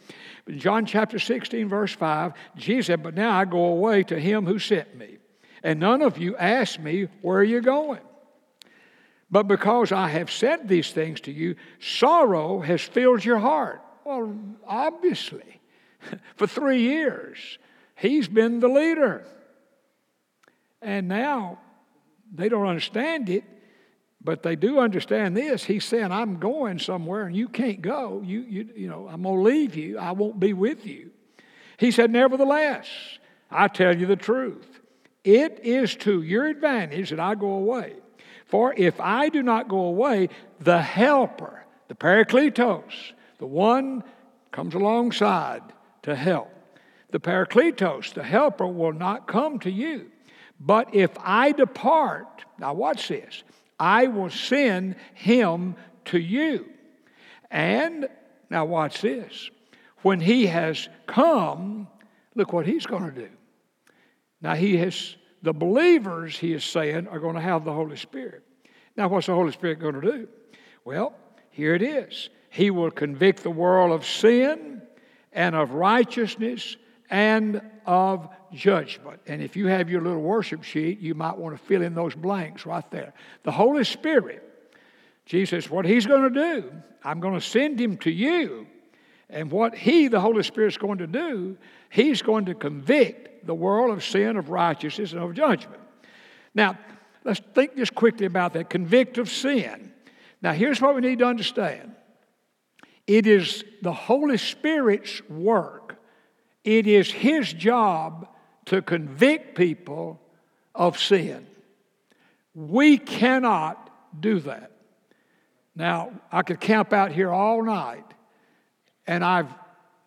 But 0.45 0.57
John 0.59 0.85
chapter 0.85 1.19
16, 1.19 1.71
verse 1.71 1.95
5, 1.95 2.35
Jesus 2.57 2.89
said, 2.89 3.03
But 3.03 3.15
now 3.15 3.31
I 3.31 3.47
go 3.47 3.65
away 3.65 4.03
to 4.03 4.21
him 4.21 4.45
who 4.45 4.59
sent 4.59 4.95
me. 4.99 5.17
And 5.63 5.81
none 5.81 6.03
of 6.03 6.19
you 6.19 6.37
ask 6.37 6.79
me, 6.79 7.09
Where 7.23 7.39
are 7.39 7.43
you 7.43 7.63
going? 7.63 8.03
But 9.31 9.45
because 9.45 9.93
I 9.93 10.09
have 10.09 10.31
said 10.31 10.69
these 10.69 10.93
things 10.93 11.23
to 11.23 11.33
you, 11.33 11.57
sorrow 11.81 12.61
has 12.61 12.83
filled 12.83 13.25
your 13.25 13.39
heart. 13.39 13.81
Well, 14.05 14.37
obviously, 14.67 15.61
for 16.37 16.47
three 16.47 16.83
years, 16.83 17.59
he's 17.97 18.29
been 18.29 18.61
the 18.61 18.69
leader. 18.69 19.25
And 20.83 21.09
now 21.09 21.59
they 22.33 22.49
don't 22.49 22.67
understand 22.67 23.29
it, 23.29 23.45
but 24.23 24.43
they 24.43 24.57
do 24.57 24.79
understand 24.79 25.37
this. 25.37 25.65
He's 25.65 25.85
saying, 25.85 26.13
I'm 26.13 26.39
going 26.39 26.79
somewhere 26.79 27.27
and 27.27 27.37
you 27.37 27.49
can't 27.49 27.83
go. 27.83 28.23
You, 28.25 28.41
you, 28.41 28.69
you 28.75 28.89
know, 28.89 29.09
I'm 29.09 29.23
going 29.23 29.37
to 29.37 29.43
leave 29.43 29.77
you. 29.77 29.99
I 29.99 30.13
won't 30.13 30.41
be 30.41 30.53
with 30.53 30.87
you. 30.87 31.11
He 31.77 31.91
said, 31.91 32.11
Nevertheless, 32.11 32.87
I 33.51 33.69
tell 33.69 33.97
you 33.97 34.07
the 34.07 34.17
truth. 34.17 34.81
It 35.25 35.61
is 35.63 35.95
to 35.97 36.23
your 36.23 36.47
advantage 36.47 37.11
that 37.11 37.21
I 37.21 37.35
go 37.35 37.53
away. 37.53 37.95
For 38.47 38.75
if 38.77 39.01
I 39.01 39.29
do 39.29 39.43
not 39.43 39.69
go 39.69 39.81
away, 39.81 40.29
the 40.59 40.81
Helper, 40.81 41.65
the 41.89 41.95
Parakletos, 41.95 43.13
the 43.41 43.47
one 43.47 44.05
comes 44.53 44.75
alongside 44.75 45.63
to 46.03 46.15
help. 46.15 46.53
The 47.11 47.19
Parakletos, 47.19 48.13
the 48.13 48.23
helper, 48.23 48.67
will 48.67 48.93
not 48.93 49.27
come 49.27 49.59
to 49.61 49.71
you. 49.71 50.13
But 50.61 50.95
if 50.95 51.11
I 51.19 51.53
depart, 51.53 52.45
now 52.59 52.75
watch 52.75 53.09
this, 53.09 53.43
I 53.81 54.09
will 54.09 54.29
send 54.29 54.97
him 55.15 55.75
to 56.07 56.19
you. 56.19 56.67
And 57.51 58.09
now 58.51 58.67
watch 58.67 59.01
this. 59.01 59.51
When 60.03 60.21
he 60.21 60.47
has 60.47 60.89
come, 61.07 61.89
look 62.35 62.53
what 62.53 62.67
he's 62.67 62.87
going 62.87 63.05
to 63.05 63.21
do. 63.23 63.31
Now 64.43 64.55
he 64.55 64.77
has 64.77 65.17
the 65.43 65.55
believers, 65.55 66.39
he 66.39 66.53
is 66.53 66.65
saying, 66.65 67.09
are 67.09 67.19
going 67.19 67.37
to 67.37 67.41
have 67.41 67.65
the 67.65 67.73
Holy 67.73 67.97
Spirit. 67.97 68.43
Now, 68.97 69.09
what's 69.09 69.29
the 69.29 69.35
Holy 69.35 69.53
Spirit 69.53 69.81
going 69.81 69.99
to 69.99 70.01
do? 70.03 70.29
Well, 70.85 71.15
here 71.51 71.75
it 71.75 71.81
is. 71.81 72.29
He 72.51 72.71
will 72.71 72.91
convict 72.91 73.43
the 73.43 73.51
world 73.51 73.93
of 73.93 74.05
sin 74.05 74.83
and 75.33 75.55
of 75.55 75.73
righteousness 75.73 76.77
and 77.09 77.63
of 77.87 78.29
judgment. 78.53 79.21
And 79.27 79.41
if 79.41 79.57
you 79.57 79.69
have 79.69 79.89
your 79.89 80.01
little 80.01 80.21
worship 80.21 80.65
sheet, 80.65 80.99
you 80.99 81.15
might 81.15 81.39
want 81.39 81.57
to 81.57 81.65
fill 81.65 81.83
in 81.83 81.95
those 81.95 82.15
blanks 82.15 82.67
right 82.67 82.89
there. 82.91 83.15
The 83.45 83.53
Holy 83.53 83.85
Spirit, 83.85 84.43
Jesus, 85.27 85.71
what 85.71 85.85
He's 85.85 86.07
going 86.07 86.33
to 86.33 86.41
do, 86.41 86.73
I'm 87.05 87.21
going 87.21 87.35
to 87.35 87.41
send 87.41 87.81
Him 87.81 87.97
to 87.99 88.11
you. 88.11 88.67
And 89.29 89.49
what 89.53 89.77
He, 89.77 90.09
the 90.09 90.21
Holy 90.21 90.43
Spirit, 90.43 90.69
is 90.69 90.77
going 90.77 90.99
to 90.99 91.07
do, 91.07 91.57
He's 91.89 92.21
going 92.21 92.47
to 92.47 92.55
convict 92.55 93.47
the 93.47 93.55
world 93.55 93.97
of 93.97 94.05
sin, 94.05 94.37
of 94.37 94.51
righteousness, 94.51 95.13
and 95.13 95.23
of 95.23 95.35
judgment. 95.35 95.81
Now, 96.53 96.77
let's 97.25 97.41
think 97.55 97.77
just 97.77 97.95
quickly 97.95 98.27
about 98.27 98.55
that 98.55 98.69
convict 98.71 99.19
of 99.19 99.31
sin. 99.31 99.93
Now, 100.43 100.53
here's 100.53 100.81
what 100.81 100.97
we 100.97 101.01
need 101.01 101.21
to 101.21 101.27
understand 101.27 101.95
it 103.11 103.27
is 103.27 103.65
the 103.83 103.93
Holy 103.93 104.37
Spirit's 104.37 105.21
work, 105.29 105.97
it 106.63 106.87
is 106.87 107.11
His 107.11 107.53
job 107.53 108.29
to 108.67 108.83
convict 108.83 109.57
people 109.57 110.21
of 110.77 110.97
sin. 110.97 111.45
We 112.55 112.99
cannot 112.99 113.91
do 114.21 114.39
that. 114.41 114.71
Now, 115.75 116.13
I 116.31 116.43
could 116.43 116.61
camp 116.61 116.93
out 116.93 117.11
here 117.11 117.31
all 117.31 117.65
night 117.65 118.05
And 119.09 119.25
I've 119.25 119.53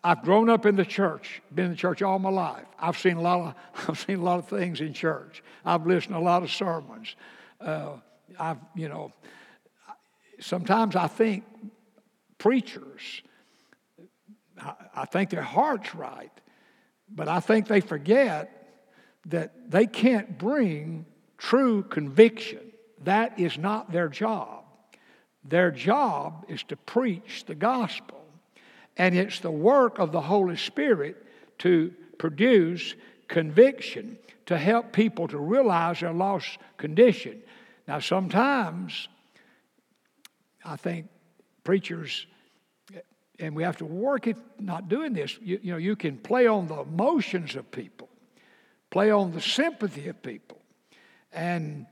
I've 0.02 0.22
grown 0.22 0.48
up 0.48 0.64
in 0.64 0.76
the 0.76 0.84
church, 0.84 1.42
been 1.54 1.66
in 1.66 1.70
the 1.72 1.76
church 1.76 2.00
all 2.00 2.18
my 2.18 2.30
life. 2.30 2.66
I've 2.78 2.98
seen 2.98 3.18
a 3.18 3.20
lot 3.20 3.40
of 3.40 3.54
I've 3.88 3.98
seen 3.98 4.20
a 4.20 4.22
lot 4.22 4.38
of 4.38 4.48
things 4.48 4.80
in 4.80 4.94
church. 4.94 5.42
I've 5.62 5.86
listened 5.86 6.14
to 6.14 6.20
a 6.20 6.26
lot 6.32 6.42
of 6.42 6.50
sermons. 6.50 7.16
Uh, 7.60 7.96
I've 8.38 8.60
you 8.74 8.88
know 8.88 9.12
sometimes 10.40 10.96
I 10.96 11.06
think 11.06 11.44
preachers 12.44 13.22
I, 14.94 15.04
think 15.06 15.30
their 15.30 15.42
heart's 15.42 15.94
right, 15.94 16.30
but 17.08 17.28
I 17.28 17.40
think 17.40 17.66
they 17.66 17.80
forget 17.80 18.82
that 19.26 19.70
they 19.70 19.86
can't 19.86 20.38
bring 20.38 21.06
true 21.38 21.82
conviction. 21.82 22.60
That 23.02 23.40
is 23.40 23.58
not 23.58 23.90
their 23.90 24.08
job. 24.08 24.64
Their 25.44 25.70
job 25.70 26.46
is 26.48 26.62
to 26.64 26.76
preach 26.76 27.44
the 27.46 27.54
gospel. 27.54 28.22
And 28.96 29.16
it's 29.16 29.40
the 29.40 29.50
work 29.50 29.98
of 29.98 30.12
the 30.12 30.20
Holy 30.20 30.56
Spirit 30.56 31.16
to 31.58 31.92
produce 32.18 32.94
conviction, 33.26 34.18
to 34.46 34.56
help 34.56 34.92
people 34.92 35.26
to 35.28 35.38
realize 35.38 36.00
their 36.00 36.12
lost 36.12 36.58
condition. 36.76 37.42
Now, 37.88 37.98
sometimes 37.98 39.08
I 40.64 40.76
think 40.76 41.08
preachers, 41.64 42.26
and 43.38 43.54
we 43.54 43.62
have 43.62 43.76
to 43.78 43.84
work 43.84 44.26
at 44.26 44.36
not 44.60 44.88
doing 44.88 45.12
this, 45.12 45.38
you, 45.42 45.58
you 45.62 45.72
know, 45.72 45.78
you 45.78 45.96
can 45.96 46.16
play 46.16 46.46
on 46.46 46.68
the 46.68 46.80
emotions 46.80 47.56
of 47.56 47.70
people, 47.70 48.08
play 48.90 49.10
on 49.10 49.32
the 49.32 49.40
sympathy 49.40 50.08
of 50.08 50.22
people, 50.22 50.60
and 51.32 51.86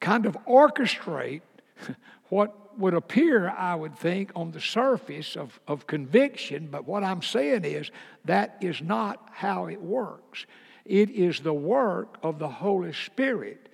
kind 0.00 0.26
of 0.26 0.36
orchestrate 0.46 1.42
what 2.28 2.78
would 2.78 2.94
appear, 2.94 3.50
I 3.50 3.74
would 3.74 3.96
think, 3.96 4.32
on 4.34 4.52
the 4.52 4.60
surface 4.60 5.36
of, 5.36 5.58
of 5.66 5.86
conviction, 5.86 6.68
but 6.70 6.86
what 6.86 7.04
I'm 7.04 7.22
saying 7.22 7.64
is 7.64 7.90
that 8.24 8.56
is 8.60 8.80
not 8.80 9.28
how 9.32 9.66
it 9.66 9.80
works. 9.80 10.46
It 10.84 11.10
is 11.10 11.40
the 11.40 11.54
work 11.54 12.18
of 12.22 12.38
the 12.38 12.48
Holy 12.48 12.92
Spirit 12.92 13.68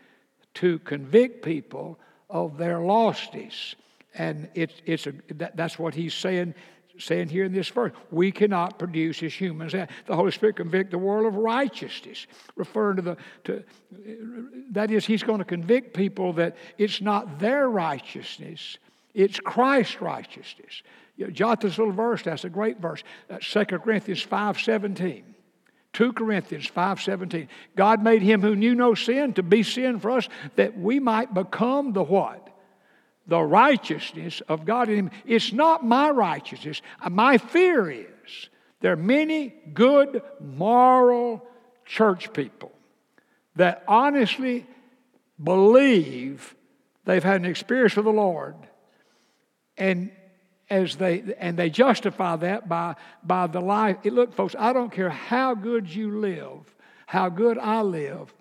to 0.55 0.79
convict 0.81 1.45
people 1.45 1.99
of 2.29 2.59
their 2.59 2.79
lostness. 2.79 3.75
And 4.15 4.49
it's, 4.55 4.75
it's 4.87 5.07
a, 5.07 5.13
that, 5.35 5.57
that's 5.57 5.79
what 5.79 5.95
he's 5.95 6.15
saying 6.15 6.55
saying 6.99 7.29
here 7.29 7.45
in 7.45 7.53
this 7.53 7.69
verse. 7.69 7.93
We 8.11 8.33
cannot 8.33 8.79
produce 8.79 9.23
as 9.23 9.33
humans. 9.33 9.73
The 9.73 9.89
Holy 10.09 10.33
Spirit 10.33 10.57
convict 10.57 10.91
the 10.91 10.99
world 10.99 11.27
of 11.27 11.35
righteousness, 11.35 12.27
referring 12.57 12.97
to 12.97 13.03
the 13.03 13.17
to 13.45 13.65
that 14.73 14.91
is, 14.91 15.07
He's 15.07 15.23
going 15.23 15.39
to 15.39 15.45
convict 15.45 15.95
people 15.95 16.33
that 16.35 16.57
it's 16.79 17.01
not 17.01 17.39
their 17.39 17.69
righteousness, 17.69 18.79
it's 19.15 19.41
Christ's 19.41 20.01
righteousness. 20.01 20.83
You 21.17 21.27
know, 21.27 21.31
jot 21.31 21.61
this 21.61 21.79
little 21.79 21.95
verse, 21.95 22.23
that's 22.23 22.45
a 22.45 22.51
great 22.51 22.79
verse. 22.79 23.03
Uh, 23.31 23.35
that's 23.35 23.47
2 23.47 23.65
Corinthians 23.65 24.25
5:17. 24.25 25.23
2 25.93 26.13
Corinthians 26.13 26.67
5:17. 26.67 27.49
God 27.75 28.03
made 28.03 28.21
him 28.21 28.43
who 28.43 28.55
knew 28.55 28.75
no 28.75 28.95
sin 28.95 29.33
to 29.33 29.43
be 29.43 29.63
sin 29.63 29.99
for 29.99 30.11
us 30.11 30.29
that 30.57 30.79
we 30.79 31.01
might 31.01 31.33
become 31.33 31.95
the 31.95 32.03
what? 32.03 32.46
The 33.27 33.41
righteousness 33.43 34.41
of 34.49 34.65
God 34.65 34.89
in 34.89 34.97
him. 34.97 35.11
It's 35.25 35.53
not 35.53 35.85
my 35.85 36.11
righteousness. 36.11 36.83
Uh, 37.01 37.11
my 37.11 37.39
fear 37.39 37.91
is 37.91 38.49
there 38.81 38.93
are 38.93 38.97
many 38.97 39.55
good, 39.75 40.23
moral 40.41 41.45
church 41.85 42.33
people 42.33 42.73
that 43.57 43.83
honestly 43.89 44.67
believe 45.43 46.55
they've 47.05 47.25
had 47.25 47.41
an 47.41 47.47
experience 47.47 47.97
with 47.97 48.05
the 48.05 48.13
Lord 48.13 48.55
and 49.77 50.11
as 50.69 50.97
they 50.97 51.23
and 51.39 51.57
they 51.57 51.71
justify 51.71 52.37
that 52.37 52.69
by 52.69 52.97
by 53.23 53.47
the 53.47 53.61
life. 53.61 53.99
Look, 54.05 54.35
folks, 54.35 54.57
I 54.59 54.73
don't 54.73 54.91
care 54.91 55.11
how 55.11 55.55
good 55.55 55.89
you 55.89 56.19
live, 56.19 56.75
how 57.07 57.29
good 57.29 57.57
I 57.59 57.83
live 57.83 58.35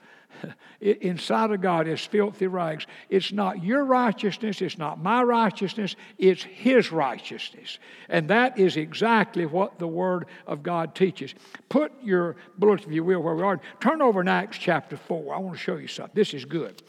inside 0.81 1.51
of 1.51 1.61
God 1.61 1.87
is 1.87 2.01
filthy 2.01 2.47
rags. 2.47 2.85
It's 3.09 3.31
not 3.31 3.63
your 3.63 3.85
righteousness, 3.85 4.61
it's 4.61 4.77
not 4.77 5.01
my 5.01 5.23
righteousness, 5.23 5.95
it's 6.17 6.43
His 6.43 6.91
righteousness. 6.91 7.79
And 8.09 8.29
that 8.29 8.57
is 8.57 8.77
exactly 8.77 9.45
what 9.45 9.79
the 9.79 9.87
Word 9.87 10.25
of 10.47 10.63
God 10.63 10.95
teaches. 10.95 11.33
Put 11.69 11.91
your 12.03 12.35
bulletin, 12.57 12.89
if 12.89 12.95
you 12.95 13.03
will, 13.03 13.21
where 13.21 13.35
we 13.35 13.43
are. 13.43 13.59
Turn 13.79 14.01
over 14.01 14.21
in 14.21 14.27
Acts 14.27 14.57
chapter 14.57 14.97
4. 14.97 15.35
I 15.35 15.39
want 15.39 15.57
to 15.57 15.61
show 15.61 15.77
you 15.77 15.87
something. 15.87 16.15
This 16.15 16.33
is 16.33 16.45
good. 16.45 16.81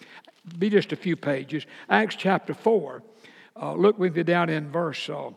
Be 0.59 0.71
just 0.71 0.93
a 0.93 0.97
few 0.97 1.17
pages. 1.17 1.67
Acts 1.89 2.15
chapter 2.17 2.55
4. 2.55 3.03
Uh, 3.61 3.75
look 3.75 3.99
with 3.99 4.15
me 4.15 4.23
down 4.23 4.49
in 4.51 4.71
verse, 4.71 5.09
uh, 5.09 5.31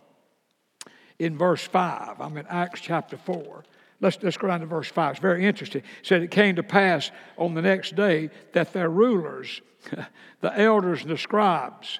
in 1.18 1.38
verse 1.38 1.64
5. 1.64 2.20
I'm 2.20 2.38
in 2.38 2.46
Acts 2.48 2.82
chapter 2.82 3.18
4. 3.18 3.64
Let's, 4.02 4.18
let's 4.22 4.38
go 4.38 4.48
down 4.48 4.62
to 4.62 4.66
verse 4.66 4.88
5. 4.88 5.12
It's 5.12 5.20
very 5.20 5.46
interesting. 5.46 5.82
It 5.82 6.06
said, 6.06 6.22
It 6.22 6.32
came 6.32 6.56
to 6.56 6.64
pass 6.64 7.12
on 7.38 7.54
the 7.54 7.62
next 7.62 7.96
day 7.96 8.30
that 8.54 8.72
their 8.72 8.90
rulers, 8.90 9.62
the 10.42 10.60
elders 10.60 11.02
and 11.02 11.12
the 11.12 11.18
scribes, 11.18 12.00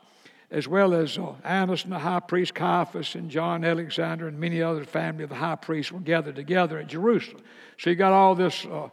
as 0.52 0.68
well 0.68 0.94
as 0.94 1.18
uh, 1.18 1.34
Annas 1.44 1.84
and 1.84 1.92
the 1.92 2.00
high 2.00 2.22
priest 2.22 2.56
Caiaphas 2.56 3.16
and 3.16 3.30
John 3.30 3.64
Alexander 3.64 4.28
and 4.28 4.40
many 4.40 4.62
other 4.62 4.84
family 4.84 5.24
of 5.24 5.30
the 5.30 5.36
high 5.36 5.56
priests 5.56 5.92
were 5.92 6.00
gathered 6.00 6.36
together 6.36 6.80
at 6.80 6.88
Jerusalem. 6.88 7.44
So 7.78 7.90
you 7.90 7.96
got 7.96 8.14
all 8.14 8.34
this 8.34 8.66
uh, 8.66 8.90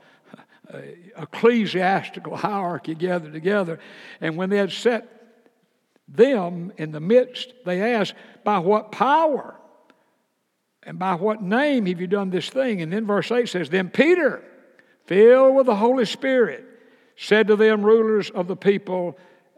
uh, 0.73 0.81
ecclesiastical 1.17 2.37
hierarchy 2.37 2.95
gathered 2.95 3.33
together. 3.33 3.79
And 4.21 4.37
when 4.37 4.51
they 4.51 4.59
had 4.59 4.73
set 4.73 5.13
them 6.09 6.73
in 6.77 6.93
the 6.93 7.01
midst, 7.01 7.55
they 7.65 7.95
asked, 7.95 8.15
By 8.45 8.59
what 8.59 8.93
power? 8.93 9.57
And 10.87 11.01
by 11.01 11.17
what 11.17 11.43
name 11.43 11.87
have 11.87 12.01
you 12.01 12.07
done 12.07 12.31
this 12.31 12.49
thing? 12.49 12.81
And 12.81 12.93
then 12.93 13.07
verse 13.07 13.31
8 13.31 13.49
says, 13.49 13.69
Then 13.69 13.91
Peter, 13.91 14.43
filled 15.05 15.57
with 15.57 15.67
the 15.67 15.75
Holy 15.75 16.05
Spirit, 16.05 16.65
said 17.17 17.49
to 17.49 17.57
them, 17.57 17.85
rulers 17.85 18.31
of 18.31 18.47
the 18.47 18.57
people 18.57 19.19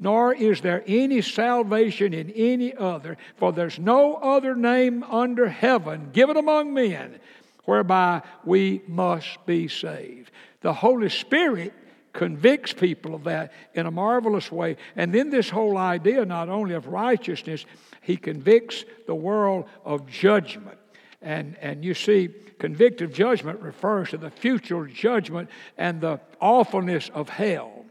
Nor 0.00 0.34
is 0.34 0.62
there 0.62 0.82
any 0.86 1.20
salvation 1.20 2.14
in 2.14 2.30
any 2.30 2.74
other, 2.74 3.18
for 3.36 3.52
there's 3.52 3.78
no 3.78 4.14
other 4.14 4.56
name 4.56 5.02
under 5.04 5.48
heaven 5.48 6.08
given 6.12 6.38
among 6.38 6.72
men 6.72 7.20
whereby 7.66 8.22
we 8.44 8.80
must 8.88 9.44
be 9.44 9.68
saved. 9.68 10.30
The 10.62 10.72
Holy 10.72 11.10
Spirit 11.10 11.74
convicts 12.12 12.72
people 12.72 13.14
of 13.14 13.24
that 13.24 13.52
in 13.74 13.86
a 13.86 13.90
marvelous 13.90 14.50
way. 14.50 14.76
And 14.96 15.14
then 15.14 15.30
this 15.30 15.50
whole 15.50 15.76
idea 15.76 16.24
not 16.24 16.48
only 16.48 16.74
of 16.74 16.86
righteousness, 16.86 17.66
he 18.00 18.16
convicts 18.16 18.84
the 19.06 19.14
world 19.14 19.66
of 19.84 20.08
judgment. 20.08 20.78
And, 21.22 21.56
and 21.60 21.84
you 21.84 21.94
see, 21.94 22.30
convictive 22.58 23.12
judgment 23.12 23.60
refers 23.60 24.10
to 24.10 24.16
the 24.16 24.30
future 24.30 24.86
judgment 24.86 25.50
and 25.76 26.00
the 26.00 26.20
awfulness 26.40 27.10
of 27.12 27.28
hell. 27.28 27.84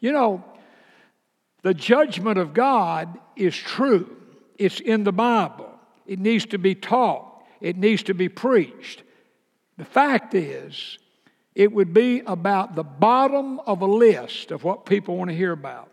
You 0.00 0.12
know, 0.12 0.44
the 1.62 1.74
judgment 1.74 2.38
of 2.38 2.54
God 2.54 3.18
is 3.36 3.56
true, 3.56 4.16
it's 4.58 4.80
in 4.80 5.04
the 5.04 5.12
Bible. 5.12 5.70
It 6.06 6.18
needs 6.18 6.46
to 6.46 6.58
be 6.58 6.74
taught, 6.74 7.44
it 7.60 7.76
needs 7.76 8.02
to 8.04 8.14
be 8.14 8.28
preached. 8.28 9.02
The 9.76 9.84
fact 9.84 10.34
is, 10.34 10.98
it 11.54 11.72
would 11.72 11.92
be 11.92 12.20
about 12.20 12.74
the 12.74 12.84
bottom 12.84 13.60
of 13.60 13.82
a 13.82 13.86
list 13.86 14.50
of 14.50 14.64
what 14.64 14.86
people 14.86 15.16
want 15.16 15.30
to 15.30 15.36
hear 15.36 15.52
about. 15.52 15.90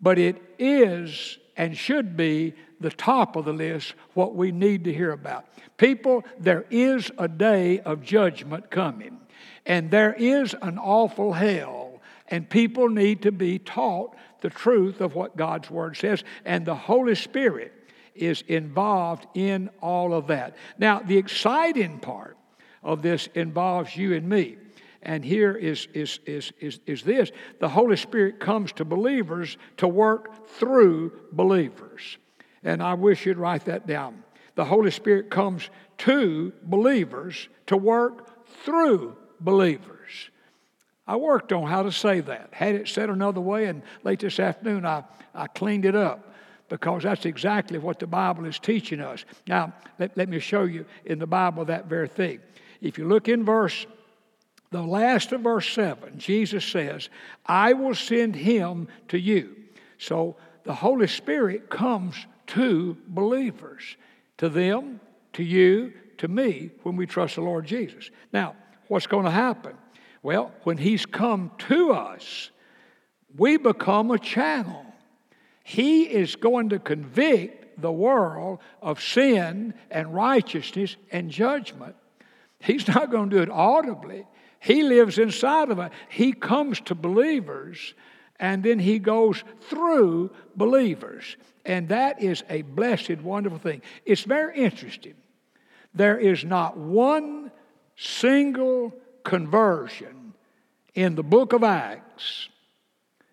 But 0.00 0.18
it 0.18 0.40
is 0.58 1.38
and 1.56 1.76
should 1.76 2.16
be 2.16 2.54
the 2.80 2.90
top 2.90 3.36
of 3.36 3.44
the 3.44 3.52
list 3.52 3.94
what 4.14 4.34
we 4.34 4.52
need 4.52 4.84
to 4.84 4.92
hear 4.92 5.12
about. 5.12 5.46
People, 5.76 6.24
there 6.38 6.64
is 6.70 7.10
a 7.18 7.28
day 7.28 7.80
of 7.80 8.02
judgment 8.02 8.70
coming, 8.70 9.18
and 9.66 9.90
there 9.90 10.12
is 10.12 10.54
an 10.62 10.78
awful 10.78 11.32
hell, 11.32 12.00
and 12.28 12.48
people 12.48 12.88
need 12.88 13.22
to 13.22 13.32
be 13.32 13.58
taught 13.58 14.14
the 14.44 14.50
truth 14.50 15.00
of 15.00 15.14
what 15.14 15.38
God's 15.38 15.70
Word 15.70 15.96
says, 15.96 16.22
and 16.44 16.66
the 16.66 16.74
Holy 16.74 17.14
Spirit 17.14 17.72
is 18.14 18.44
involved 18.46 19.26
in 19.32 19.70
all 19.80 20.12
of 20.12 20.26
that. 20.26 20.54
Now, 20.76 21.00
the 21.00 21.16
exciting 21.16 21.98
part 21.98 22.36
of 22.82 23.00
this 23.00 23.26
involves 23.34 23.96
you 23.96 24.12
and 24.12 24.28
me. 24.28 24.58
And 25.02 25.24
here 25.24 25.56
is, 25.56 25.88
is, 25.94 26.20
is, 26.26 26.52
is, 26.60 26.78
is 26.84 27.02
this 27.02 27.32
the 27.58 27.70
Holy 27.70 27.96
Spirit 27.96 28.38
comes 28.38 28.70
to 28.72 28.84
believers 28.84 29.56
to 29.78 29.88
work 29.88 30.46
through 30.46 31.12
believers. 31.32 32.18
And 32.62 32.82
I 32.82 32.92
wish 32.92 33.24
you'd 33.24 33.38
write 33.38 33.64
that 33.64 33.86
down. 33.86 34.22
The 34.56 34.64
Holy 34.66 34.90
Spirit 34.90 35.30
comes 35.30 35.70
to 35.98 36.52
believers 36.64 37.48
to 37.68 37.78
work 37.78 38.46
through 38.62 39.16
believers. 39.40 39.93
I 41.06 41.16
worked 41.16 41.52
on 41.52 41.66
how 41.66 41.82
to 41.82 41.92
say 41.92 42.20
that. 42.20 42.48
Had 42.52 42.74
it 42.74 42.88
said 42.88 43.10
another 43.10 43.40
way, 43.40 43.66
and 43.66 43.82
late 44.04 44.20
this 44.20 44.40
afternoon 44.40 44.86
I, 44.86 45.04
I 45.34 45.46
cleaned 45.48 45.84
it 45.84 45.94
up 45.94 46.32
because 46.68 47.02
that's 47.02 47.26
exactly 47.26 47.78
what 47.78 47.98
the 47.98 48.06
Bible 48.06 48.46
is 48.46 48.58
teaching 48.58 49.00
us. 49.00 49.24
Now, 49.46 49.74
let, 49.98 50.16
let 50.16 50.28
me 50.28 50.38
show 50.38 50.64
you 50.64 50.86
in 51.04 51.18
the 51.18 51.26
Bible 51.26 51.66
that 51.66 51.86
very 51.86 52.08
thing. 52.08 52.40
If 52.80 52.98
you 52.98 53.06
look 53.06 53.28
in 53.28 53.44
verse, 53.44 53.86
the 54.70 54.82
last 54.82 55.32
of 55.32 55.42
verse 55.42 55.70
7, 55.72 56.18
Jesus 56.18 56.64
says, 56.64 57.10
I 57.46 57.74
will 57.74 57.94
send 57.94 58.34
him 58.34 58.88
to 59.08 59.18
you. 59.18 59.56
So 59.98 60.36
the 60.64 60.74
Holy 60.74 61.06
Spirit 61.06 61.68
comes 61.68 62.16
to 62.48 62.96
believers, 63.08 63.96
to 64.38 64.48
them, 64.48 65.00
to 65.34 65.42
you, 65.42 65.92
to 66.18 66.28
me, 66.28 66.70
when 66.82 66.96
we 66.96 67.06
trust 67.06 67.36
the 67.36 67.42
Lord 67.42 67.66
Jesus. 67.66 68.10
Now, 68.32 68.56
what's 68.88 69.06
going 69.06 69.24
to 69.24 69.30
happen? 69.30 69.76
Well, 70.24 70.52
when 70.62 70.78
He's 70.78 71.04
come 71.04 71.52
to 71.68 71.92
us, 71.92 72.50
we 73.36 73.58
become 73.58 74.10
a 74.10 74.18
channel. 74.18 74.86
He 75.62 76.04
is 76.04 76.34
going 76.34 76.70
to 76.70 76.78
convict 76.78 77.80
the 77.80 77.92
world 77.92 78.60
of 78.80 79.02
sin 79.02 79.74
and 79.90 80.14
righteousness 80.14 80.96
and 81.12 81.30
judgment. 81.30 81.94
He's 82.58 82.88
not 82.88 83.10
going 83.10 83.28
to 83.28 83.36
do 83.36 83.42
it 83.42 83.50
audibly. 83.50 84.26
He 84.60 84.82
lives 84.82 85.18
inside 85.18 85.70
of 85.70 85.78
us. 85.78 85.92
He 86.08 86.32
comes 86.32 86.80
to 86.82 86.94
believers 86.94 87.92
and 88.40 88.62
then 88.62 88.78
he 88.78 88.98
goes 88.98 89.44
through 89.68 90.30
believers. 90.56 91.36
And 91.66 91.88
that 91.90 92.22
is 92.22 92.42
a 92.48 92.62
blessed, 92.62 93.20
wonderful 93.20 93.58
thing. 93.58 93.82
It's 94.06 94.22
very 94.22 94.56
interesting. 94.56 95.14
There 95.94 96.18
is 96.18 96.44
not 96.44 96.78
one 96.78 97.50
single 97.96 98.94
conversion 99.24 100.34
in 100.94 101.14
the 101.16 101.22
book 101.22 101.52
of 101.52 101.64
Acts 101.64 102.48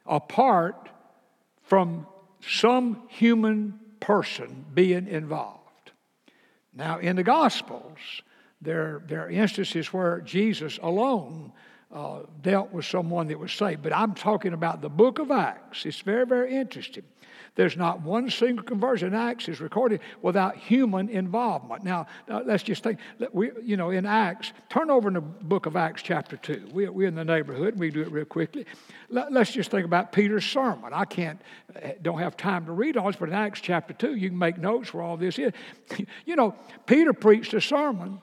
apart 0.05 0.89
from 1.63 2.07
some 2.41 3.03
human 3.09 3.79
person 3.99 4.65
being 4.73 5.07
involved. 5.07 5.91
Now, 6.73 6.99
in 6.99 7.15
the 7.15 7.23
Gospels, 7.23 7.99
there, 8.61 9.01
there 9.07 9.25
are 9.25 9.29
instances 9.29 9.93
where 9.93 10.21
Jesus 10.21 10.79
alone 10.81 11.51
uh, 11.93 12.19
dealt 12.41 12.71
with 12.71 12.85
someone 12.85 13.27
that 13.27 13.39
was 13.39 13.51
saved. 13.51 13.81
But 13.81 13.93
I'm 13.93 14.13
talking 14.13 14.53
about 14.53 14.81
the 14.81 14.89
book 14.89 15.19
of 15.19 15.31
Acts. 15.31 15.85
It's 15.85 16.01
very, 16.01 16.25
very 16.25 16.55
interesting. 16.55 17.03
There's 17.55 17.75
not 17.75 18.01
one 18.01 18.29
single 18.29 18.63
conversion 18.63 19.09
in 19.09 19.13
Acts 19.13 19.49
is 19.49 19.59
recorded 19.59 19.99
without 20.21 20.55
human 20.55 21.09
involvement. 21.09 21.83
Now, 21.83 22.07
uh, 22.29 22.41
let's 22.45 22.63
just 22.63 22.81
think, 22.81 22.99
we, 23.33 23.51
you 23.61 23.75
know, 23.75 23.89
in 23.89 24.05
Acts, 24.05 24.53
turn 24.69 24.89
over 24.89 25.09
in 25.09 25.15
the 25.15 25.21
book 25.21 25.65
of 25.65 25.75
Acts, 25.75 26.01
chapter 26.01 26.37
2. 26.37 26.69
We, 26.71 26.87
we're 26.87 27.09
in 27.09 27.15
the 27.15 27.25
neighborhood, 27.25 27.77
we 27.77 27.89
do 27.89 28.03
it 28.03 28.11
real 28.11 28.23
quickly. 28.23 28.65
Let, 29.09 29.35
us 29.35 29.51
just 29.51 29.69
think 29.69 29.85
about 29.85 30.13
Peter's 30.13 30.45
sermon. 30.45 30.93
I 30.93 31.03
can't, 31.03 31.41
uh, 31.75 31.89
don't 32.01 32.19
have 32.19 32.37
time 32.37 32.65
to 32.67 32.71
read 32.71 32.95
all 32.95 33.07
this, 33.07 33.17
but 33.17 33.27
in 33.27 33.35
Acts, 33.35 33.59
chapter 33.59 33.93
2, 33.93 34.15
you 34.15 34.29
can 34.29 34.39
make 34.39 34.57
notes 34.57 34.93
where 34.93 35.03
all 35.03 35.17
this 35.17 35.37
is. 35.37 35.51
you 36.25 36.37
know, 36.37 36.55
Peter 36.85 37.11
preached 37.11 37.53
a 37.53 37.59
sermon 37.59 38.21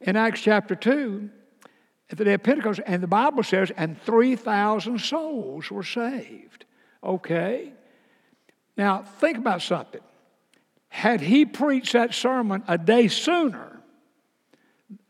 in 0.00 0.16
Acts, 0.16 0.40
chapter 0.40 0.74
2 0.74 1.28
at 2.10 2.18
the 2.18 2.24
day 2.24 2.34
of 2.34 2.42
Pentecost, 2.42 2.80
and 2.86 3.02
the 3.02 3.06
Bible 3.06 3.42
says, 3.42 3.70
and 3.76 4.00
3,000 4.02 4.98
souls 4.98 5.70
were 5.70 5.82
saved. 5.82 6.64
Okay? 7.04 7.72
Now, 8.76 9.02
think 9.02 9.36
about 9.38 9.62
something. 9.62 10.00
Had 10.88 11.20
he 11.20 11.44
preached 11.44 11.92
that 11.92 12.14
sermon 12.14 12.64
a 12.66 12.78
day 12.78 13.08
sooner, 13.08 13.80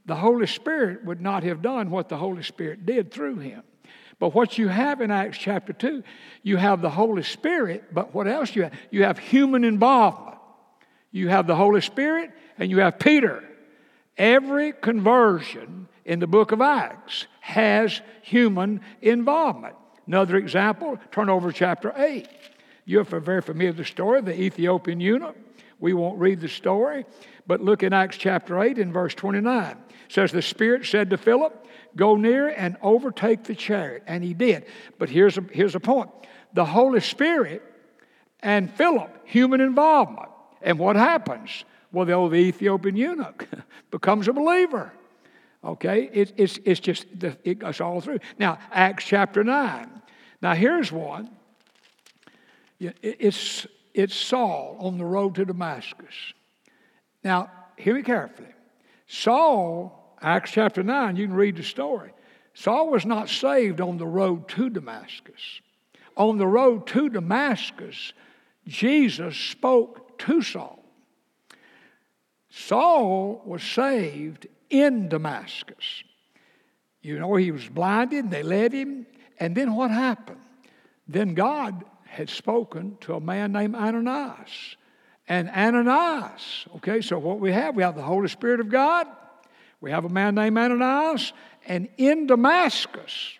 the 0.06 0.16
Holy 0.16 0.46
Spirit 0.46 1.04
would 1.04 1.20
not 1.20 1.44
have 1.44 1.62
done 1.62 1.90
what 1.90 2.08
the 2.08 2.16
Holy 2.16 2.42
Spirit 2.42 2.84
did 2.84 3.12
through 3.12 3.38
him. 3.38 3.62
But 4.18 4.34
what 4.34 4.58
you 4.58 4.66
have 4.68 5.00
in 5.00 5.10
Acts 5.10 5.38
chapter 5.38 5.72
2, 5.72 6.02
you 6.42 6.56
have 6.56 6.82
the 6.82 6.90
Holy 6.90 7.22
Spirit, 7.22 7.94
but 7.94 8.12
what 8.12 8.26
else 8.26 8.56
you 8.56 8.64
have? 8.64 8.72
You 8.90 9.04
have 9.04 9.18
human 9.18 9.62
involvement. 9.62 10.38
You 11.12 11.28
have 11.28 11.46
the 11.46 11.54
Holy 11.54 11.80
Spirit 11.80 12.32
and 12.58 12.70
you 12.70 12.78
have 12.78 12.98
Peter. 12.98 13.44
Every 14.16 14.72
conversion 14.72 15.88
in 16.08 16.20
the 16.20 16.26
book 16.26 16.52
of 16.52 16.62
Acts 16.62 17.26
has 17.40 18.00
human 18.22 18.80
involvement. 19.02 19.76
Another 20.06 20.36
example, 20.36 20.98
turn 21.12 21.28
over 21.28 21.52
chapter 21.52 21.92
8. 21.94 22.26
You're 22.86 23.04
very 23.04 23.42
familiar 23.42 23.72
with 23.72 23.76
the 23.76 23.84
story 23.84 24.20
of 24.20 24.24
the 24.24 24.40
Ethiopian 24.40 25.00
eunuch. 25.00 25.36
We 25.78 25.92
won't 25.92 26.18
read 26.18 26.40
the 26.40 26.48
story, 26.48 27.04
but 27.46 27.60
look 27.60 27.82
in 27.82 27.92
Acts 27.92 28.16
chapter 28.16 28.58
8 28.58 28.78
in 28.78 28.90
verse 28.90 29.14
29. 29.14 29.70
It 29.72 29.76
says, 30.08 30.32
The 30.32 30.40
Spirit 30.40 30.86
said 30.86 31.10
to 31.10 31.18
Philip, 31.18 31.66
Go 31.94 32.16
near 32.16 32.48
and 32.48 32.78
overtake 32.80 33.44
the 33.44 33.54
chariot. 33.54 34.02
And 34.06 34.24
he 34.24 34.32
did. 34.32 34.64
But 34.98 35.10
here's 35.10 35.36
a, 35.36 35.44
here's 35.52 35.74
a 35.74 35.80
point 35.80 36.10
the 36.54 36.64
Holy 36.64 37.00
Spirit 37.00 37.62
and 38.40 38.72
Philip, 38.72 39.10
human 39.26 39.60
involvement. 39.60 40.30
And 40.62 40.78
what 40.78 40.96
happens? 40.96 41.66
Well, 41.92 42.06
the 42.06 42.14
old 42.14 42.32
Ethiopian 42.34 42.96
eunuch 42.96 43.46
becomes 43.90 44.26
a 44.26 44.32
believer. 44.32 44.92
Okay? 45.64 46.08
It, 46.12 46.32
it's, 46.36 46.58
it's 46.64 46.80
just, 46.80 47.06
it 47.44 47.58
goes 47.58 47.80
all 47.80 48.00
through. 48.00 48.20
Now, 48.38 48.58
Acts 48.70 49.04
chapter 49.04 49.42
9. 49.42 50.02
Now, 50.40 50.54
here's 50.54 50.92
one. 50.92 51.30
It's, 52.80 53.66
it's 53.92 54.14
Saul 54.14 54.76
on 54.80 54.98
the 54.98 55.04
road 55.04 55.34
to 55.34 55.44
Damascus. 55.44 56.14
Now, 57.24 57.50
hear 57.76 57.94
me 57.94 58.02
carefully. 58.02 58.48
Saul, 59.08 60.16
Acts 60.20 60.52
chapter 60.52 60.82
9, 60.82 61.16
you 61.16 61.26
can 61.26 61.34
read 61.34 61.56
the 61.56 61.62
story. 61.62 62.12
Saul 62.54 62.90
was 62.90 63.04
not 63.04 63.28
saved 63.28 63.80
on 63.80 63.98
the 63.98 64.06
road 64.06 64.48
to 64.50 64.70
Damascus. 64.70 65.60
On 66.16 66.38
the 66.38 66.46
road 66.46 66.86
to 66.88 67.08
Damascus, 67.08 68.12
Jesus 68.66 69.36
spoke 69.36 70.18
to 70.18 70.42
Saul. 70.42 70.84
Saul 72.50 73.42
was 73.44 73.62
saved 73.62 74.46
in 74.70 75.08
Damascus. 75.08 76.04
You 77.00 77.18
know, 77.18 77.34
he 77.36 77.50
was 77.50 77.68
blinded, 77.68 78.24
and 78.24 78.32
they 78.32 78.42
led 78.42 78.72
him, 78.72 79.06
and 79.38 79.54
then 79.54 79.74
what 79.74 79.90
happened? 79.90 80.40
Then 81.06 81.34
God 81.34 81.84
had 82.04 82.28
spoken 82.28 82.96
to 83.02 83.14
a 83.14 83.20
man 83.20 83.52
named 83.52 83.74
Ananias. 83.74 84.76
And 85.28 85.50
Ananias, 85.50 86.66
okay, 86.76 87.00
so 87.00 87.18
what 87.18 87.38
we 87.38 87.52
have, 87.52 87.76
we 87.76 87.82
have 87.82 87.94
the 87.94 88.02
Holy 88.02 88.28
Spirit 88.28 88.60
of 88.60 88.70
God, 88.70 89.06
we 89.80 89.90
have 89.90 90.04
a 90.04 90.08
man 90.08 90.34
named 90.34 90.58
Ananias, 90.58 91.32
and 91.66 91.88
in 91.98 92.26
Damascus, 92.26 93.38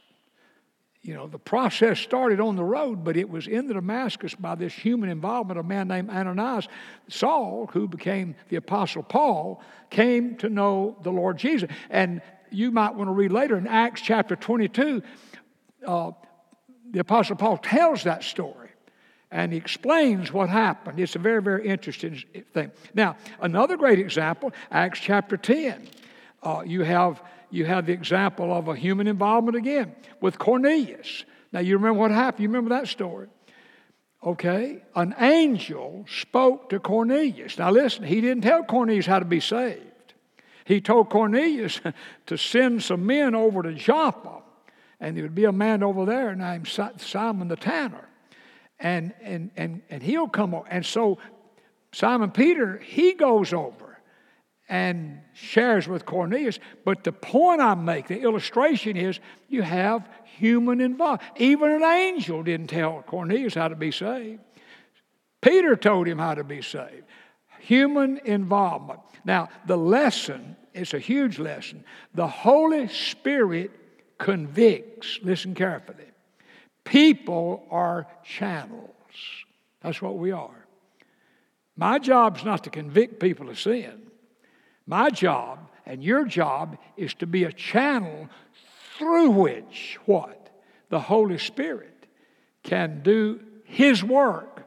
you 1.03 1.15
know, 1.15 1.27
the 1.27 1.39
process 1.39 1.99
started 2.01 2.41
on 2.41 2.57
the 2.57 2.65
road, 2.65 3.05
but 3.05 3.17
it 3.17 3.31
was 3.31 3.47
in 3.47 3.67
the 3.67 3.75
Damascus 3.75 4.35
by 4.35 4.55
this 4.55 4.73
human 4.73 5.09
involvement 5.09 5.59
of 5.59 5.65
a 5.65 5.69
man 5.69 5.89
named 5.89 6.11
Ananias. 6.11 6.69
Saul, 7.09 7.71
who 7.73 7.87
became 7.89 8.35
the 8.49 8.57
Apostle 8.57 9.03
Paul, 9.03 9.63
came 9.91 10.37
to 10.39 10.49
know 10.49 10.97
the 11.03 11.13
Lord 11.13 11.39
Jesus. 11.39 11.71
And 11.89 12.21
you 12.51 12.71
might 12.71 12.95
want 12.95 13.09
to 13.09 13.13
read 13.13 13.33
later 13.33 13.57
in 13.57 13.67
Acts 13.67 14.01
chapter 14.01 14.35
22, 14.35 15.03
uh, 15.87 16.11
the 16.91 17.01
Apostle 17.01 17.37
Paul 17.37 17.59
tells 17.59 18.05
that 18.05 18.25
story 18.25 18.69
and 19.31 19.53
he 19.53 19.59
explains 19.59 20.33
what 20.33 20.49
happened. 20.49 20.99
It's 20.99 21.17
a 21.17 21.19
very, 21.19 21.43
very 21.43 21.67
interesting 21.67 22.23
thing. 22.55 22.71
Now, 22.95 23.17
another 23.41 23.77
great 23.77 23.99
example, 23.99 24.53
Acts 24.71 25.01
chapter 25.01 25.37
10. 25.37 25.89
Uh, 26.43 26.63
you 26.65 26.83
have 26.83 27.23
you 27.51 27.65
have 27.65 27.87
the 27.87 27.93
example 27.93 28.53
of 28.53 28.69
a 28.69 28.77
human 28.77 29.07
involvement 29.07 29.57
again 29.57 29.95
with 30.21 30.39
Cornelius. 30.39 31.25
Now, 31.53 31.61
you 31.61 31.77
remember 31.77 31.99
what 31.99 32.11
happened? 32.11 32.43
You 32.43 32.49
remember 32.49 32.71
that 32.71 32.89
story? 32.89 33.29
Okay, 34.25 34.83
an 34.97 35.15
angel 35.19 36.05
spoke 36.09 36.71
to 36.71 36.81
Cornelius. 36.81 37.57
Now, 37.57 37.71
listen, 37.71 38.05
he 38.05 38.21
didn't 38.21 38.43
tell 38.43 38.65
Cornelius 38.65 39.07
how 39.07 39.21
to 39.21 39.25
be 39.25 39.41
saved. 39.41 39.83
He 40.65 40.81
told 40.81 41.09
Cornelius 41.09 41.81
to 42.27 42.37
send 42.37 42.83
some 42.83 43.07
men 43.07 43.35
over 43.35 43.63
to 43.63 43.73
Joppa, 43.73 44.43
and 45.01 45.17
there 45.17 45.25
would 45.25 45.35
be 45.35 45.45
a 45.45 45.53
man 45.53 45.83
over 45.83 46.05
there 46.05 46.35
named 46.35 46.69
Simon 46.69 47.49
the 47.49 47.57
Tanner. 47.57 48.09
And, 48.81 49.13
and, 49.23 49.51
and, 49.57 49.83
and 49.89 50.03
he'll 50.03 50.29
come 50.29 50.55
over. 50.55 50.69
And 50.69 50.85
so 50.85 51.19
Simon 51.93 52.31
Peter, 52.31 52.79
he 52.79 53.15
goes 53.15 53.53
over 53.53 53.88
and 54.69 55.21
shares 55.33 55.89
with 55.89 56.05
Cornelius. 56.05 56.59
But 56.85 57.05
the 57.05 57.13
point 57.13 57.61
I 57.61 57.75
make, 57.75 58.09
the 58.09 58.21
illustration 58.21 58.97
is 58.97 59.19
you 59.49 59.63
have 59.63 60.09
human 60.37 60.81
involvement. 60.81 61.23
Even 61.37 61.71
an 61.71 61.83
angel 61.83 62.43
didn't 62.43 62.69
tell 62.69 63.03
Cornelius 63.07 63.55
how 63.55 63.69
to 63.69 63.77
be 63.77 63.91
saved. 63.91 64.41
Peter 65.41 65.77
told 65.77 66.07
him 66.07 66.19
how 66.19 66.35
to 66.35 66.45
be 66.45 66.63
saved. 66.63 67.05
Human 67.61 68.19
involvement. 68.25 69.01
Now, 69.25 69.49
the 69.67 69.77
lesson 69.77 70.57
is 70.75 70.95
a 70.95 70.99
huge 70.99 71.39
lesson. 71.39 71.85
The 72.15 72.27
Holy 72.27 72.89
Spirit 72.89 73.71
convicts. 74.19 75.19
Listen 75.23 75.55
carefully. 75.55 76.05
People 76.85 77.67
are 77.71 78.07
channels. 78.25 78.91
That's 79.81 80.03
what 80.03 80.17
we 80.17 80.33
are. 80.33 80.67
My 81.77 81.99
job's 81.99 82.45
not 82.45 82.65
to 82.65 82.71
convict 82.71 83.21
people 83.21 83.49
of 83.49 83.61
sin. 83.61 84.08
My 84.89 85.11
job 85.11 85.69
and 85.85 86.03
your 86.03 86.25
job 86.25 86.79
is 86.97 87.13
to 87.15 87.27
be 87.27 87.45
a 87.45 87.53
channel 87.53 88.31
through 88.97 89.31
which 89.31 89.99
what? 90.07 90.49
The 90.89 90.99
Holy 90.99 91.37
Spirit 91.37 92.07
can 92.63 93.03
do 93.03 93.39
His 93.65 94.03
work 94.03 94.67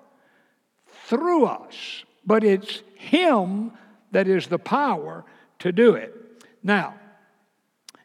through 1.07 1.45
us. 1.45 2.05
But 2.23 2.43
it's 2.43 2.83
Him 2.95 3.71
that 4.11 4.27
is 4.27 4.45
the 4.45 4.59
power 4.59 5.25
to 5.59 5.71
do 5.71 5.95
it. 5.95 6.13
Now, 6.61 6.93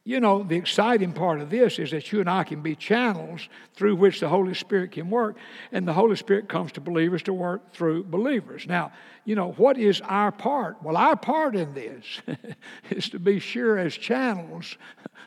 you 0.06 0.20
know, 0.20 0.44
the 0.44 0.54
exciting 0.54 1.12
part 1.12 1.40
of 1.40 1.50
this 1.50 1.80
is 1.80 1.90
that 1.90 2.12
you 2.12 2.20
and 2.20 2.30
I 2.30 2.44
can 2.44 2.62
be 2.62 2.76
channels 2.76 3.48
through 3.74 3.96
which 3.96 4.20
the 4.20 4.28
Holy 4.28 4.54
Spirit 4.54 4.92
can 4.92 5.10
work, 5.10 5.36
and 5.72 5.86
the 5.86 5.92
Holy 5.92 6.14
Spirit 6.14 6.48
comes 6.48 6.70
to 6.72 6.80
believers 6.80 7.24
to 7.24 7.32
work 7.32 7.72
through 7.72 8.04
believers. 8.04 8.68
Now, 8.68 8.92
you 9.24 9.34
know, 9.34 9.50
what 9.56 9.76
is 9.76 10.00
our 10.02 10.30
part? 10.30 10.80
Well, 10.80 10.96
our 10.96 11.16
part 11.16 11.56
in 11.56 11.74
this 11.74 12.04
is 12.90 13.08
to 13.10 13.18
be 13.18 13.40
sure 13.40 13.78
as 13.78 13.96
channels, 13.96 14.78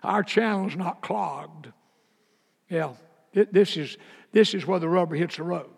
our 0.02 0.24
channel's 0.24 0.78
not 0.78 1.02
clogged. 1.02 1.74
Yeah, 2.70 2.94
this, 3.34 3.76
is, 3.76 3.98
this 4.32 4.54
is 4.54 4.66
where 4.66 4.80
the 4.80 4.88
rubber 4.88 5.16
hits 5.16 5.36
the 5.36 5.44
road. 5.44 5.70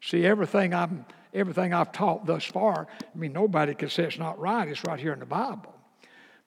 See, 0.00 0.24
everything, 0.24 0.72
I'm, 0.72 1.04
everything 1.34 1.74
I've 1.74 1.92
taught 1.92 2.24
thus 2.24 2.46
far, 2.46 2.88
I 3.02 3.18
mean, 3.18 3.34
nobody 3.34 3.74
can 3.74 3.90
say 3.90 4.04
it's 4.04 4.18
not 4.18 4.38
right. 4.38 4.66
It's 4.66 4.82
right 4.86 4.98
here 4.98 5.12
in 5.12 5.20
the 5.20 5.26
Bible. 5.26 5.74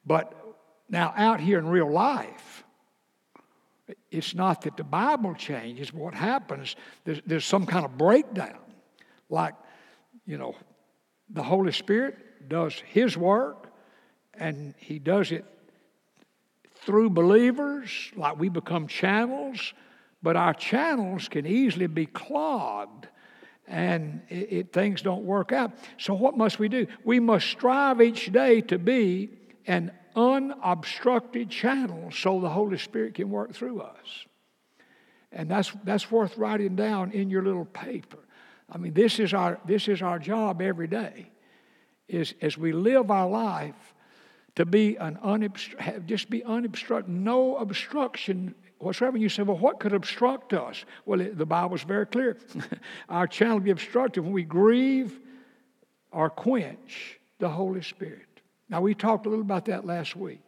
But 0.08 0.43
now, 0.90 1.14
out 1.16 1.40
here 1.40 1.60
in 1.60 1.68
real 1.68 1.92
life, 1.92 2.64
it's 4.12 4.36
not 4.36 4.62
that 4.62 4.78
the 4.78 4.84
Bible 4.84 5.34
changes. 5.34 5.94
What 5.94 6.14
happens, 6.14 6.76
there's, 7.04 7.22
there's 7.26 7.46
some 7.46 7.66
kind 7.66 7.86
of 7.86 7.98
breakdown. 7.98 8.60
Like, 9.30 9.56
you 10.26 10.38
know, 10.38 10.56
the 11.30 11.44
Holy 11.44 11.72
Spirit 11.72 12.50
does 12.50 12.74
His 12.86 13.18
work, 13.18 13.72
and 14.34 14.76
He 14.78 15.00
does 15.00 15.32
it 15.32 15.46
through 16.86 17.10
believers, 17.10 18.12
like 18.16 18.38
we 18.38 18.50
become 18.50 18.88
channels, 18.88 19.74
but 20.22 20.36
our 20.36 20.54
channels 20.54 21.28
can 21.30 21.46
easily 21.46 21.88
be 21.88 22.06
clogged 22.06 23.08
and 23.68 24.22
it, 24.30 24.52
it, 24.52 24.74
things 24.74 25.02
don't 25.02 25.24
work 25.24 25.52
out. 25.52 25.72
So, 25.98 26.14
what 26.14 26.38
must 26.38 26.60
we 26.60 26.68
do? 26.68 26.88
We 27.04 27.20
must 27.20 27.48
strive 27.48 28.02
each 28.02 28.32
day 28.32 28.62
to 28.62 28.78
be 28.78 29.30
an 29.66 29.92
unobstructed 30.16 31.50
channel 31.50 32.12
so 32.12 32.40
the 32.40 32.50
Holy 32.50 32.78
Spirit 32.78 33.16
can 33.16 33.30
work 33.30 33.54
through 33.54 33.82
us. 33.82 34.26
And 35.32 35.50
that's, 35.50 35.72
that's 35.84 36.12
worth 36.12 36.38
writing 36.38 36.76
down 36.76 37.12
in 37.12 37.30
your 37.30 37.44
little 37.44 37.66
paper. 37.66 38.20
I 38.72 38.78
mean, 38.78 38.94
this 38.94 39.20
is 39.20 39.34
our, 39.34 39.60
this 39.66 39.88
is 39.88 40.02
our 40.02 40.20
job 40.20 40.62
every 40.62 40.88
day, 40.88 41.30
is 42.08 42.34
as 42.42 42.58
we 42.58 42.72
live 42.72 43.12
our 43.12 43.30
life 43.30 43.94
to 44.56 44.66
be 44.66 44.96
an 44.98 45.18
unobstru- 45.24 46.06
just 46.06 46.30
be 46.30 46.44
unobstructed, 46.44 47.14
no 47.14 47.58
obstruction 47.58 48.54
whatsoever. 48.80 49.16
And 49.16 49.24
you 49.24 49.30
say, 49.30 49.44
well, 49.44 49.58
what 49.58 49.80
could 49.80 49.94
obstruct 49.94 50.54
us? 50.54 50.86
Well, 51.06 51.22
it, 51.22 51.38
the 51.38 51.46
Bible's 51.46 51.84
very 51.84 52.06
clear. 52.06 52.38
our 53.10 53.28
channel 53.28 53.60
be 53.60 53.72
obstructed 53.72 54.22
when 54.22 54.34
we 54.34 54.44
grieve 54.44 55.20
or 56.12 56.30
quench 56.30 57.20
the 57.40 57.50
Holy 57.50 57.82
Spirit. 57.82 58.33
Now, 58.74 58.82
we 58.82 58.96
talked 58.96 59.28
a 59.28 59.30
little 59.30 59.46
about 59.46 59.66
that 59.66 59.86
last 59.86 60.16
week. 60.16 60.42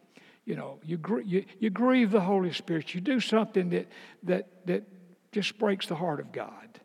You 0.46 0.56
know, 0.56 0.80
you, 0.84 0.98
you, 1.24 1.44
you 1.60 1.70
grieve 1.70 2.10
the 2.10 2.20
Holy 2.20 2.52
Spirit. 2.52 2.92
You 2.92 3.00
do 3.00 3.20
something 3.20 3.70
that, 3.70 3.86
that, 4.24 4.66
that 4.66 4.82
just 5.30 5.56
breaks 5.60 5.86
the 5.86 5.94
heart 5.94 6.18
of 6.18 6.32
God. 6.32 6.80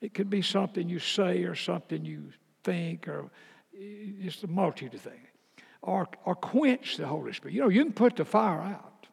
It 0.00 0.12
could 0.12 0.28
be 0.28 0.42
something 0.42 0.88
you 0.88 0.98
say 0.98 1.44
or 1.44 1.54
something 1.54 2.04
you 2.04 2.32
think 2.64 3.06
or 3.06 3.30
just 4.20 4.42
a 4.42 4.48
multitude 4.48 4.94
of 4.94 5.02
things. 5.02 5.28
Or, 5.82 6.08
or 6.24 6.34
quench 6.34 6.96
the 6.96 7.06
Holy 7.06 7.32
Spirit. 7.32 7.54
You 7.54 7.60
know, 7.60 7.68
you 7.68 7.84
can 7.84 7.92
put 7.92 8.16
the 8.16 8.24
fire 8.24 8.60
out. 8.60 9.06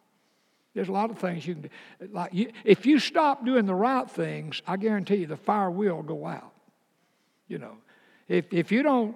There's 0.73 0.89
a 0.89 0.91
lot 0.91 1.11
of 1.11 1.19
things 1.19 1.45
you 1.45 1.53
can 1.53 1.61
do. 1.61 1.69
Like 2.11 2.33
you, 2.33 2.51
if 2.63 2.87
you 2.87 2.97
stop 2.97 3.45
doing 3.45 3.67
the 3.67 3.75
right 3.75 4.09
things, 4.09 4.63
I 4.65 4.77
guarantee 4.77 5.17
you 5.17 5.27
the 5.27 5.37
fire 5.37 5.69
will 5.69 6.01
go 6.01 6.25
out. 6.25 6.51
You 7.47 7.59
know, 7.59 7.77
if, 8.27 8.51
if 8.51 8.71
you 8.71 8.81
don't 8.81 9.15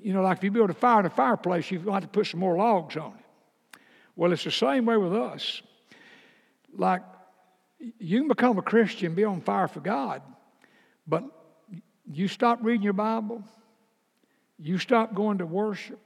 you 0.00 0.12
know, 0.12 0.22
like 0.22 0.38
if 0.38 0.44
you 0.44 0.50
build 0.50 0.70
a 0.70 0.74
fire 0.74 1.00
in 1.00 1.06
a 1.06 1.10
fireplace, 1.10 1.70
you've 1.70 1.84
got 1.84 2.02
to 2.02 2.08
put 2.08 2.26
some 2.26 2.40
more 2.40 2.56
logs 2.56 2.96
on 2.96 3.12
it. 3.12 3.80
Well, 4.16 4.32
it's 4.32 4.44
the 4.44 4.50
same 4.50 4.86
way 4.86 4.96
with 4.96 5.14
us. 5.14 5.62
Like, 6.76 7.02
you 7.98 8.20
can 8.20 8.28
become 8.28 8.58
a 8.58 8.62
Christian, 8.62 9.14
be 9.14 9.24
on 9.24 9.40
fire 9.40 9.68
for 9.68 9.80
God, 9.80 10.22
but 11.06 11.24
you 12.10 12.28
stop 12.28 12.58
reading 12.62 12.82
your 12.82 12.92
Bible, 12.92 13.42
you 14.58 14.78
stop 14.78 15.14
going 15.14 15.38
to 15.38 15.46
worship, 15.46 16.00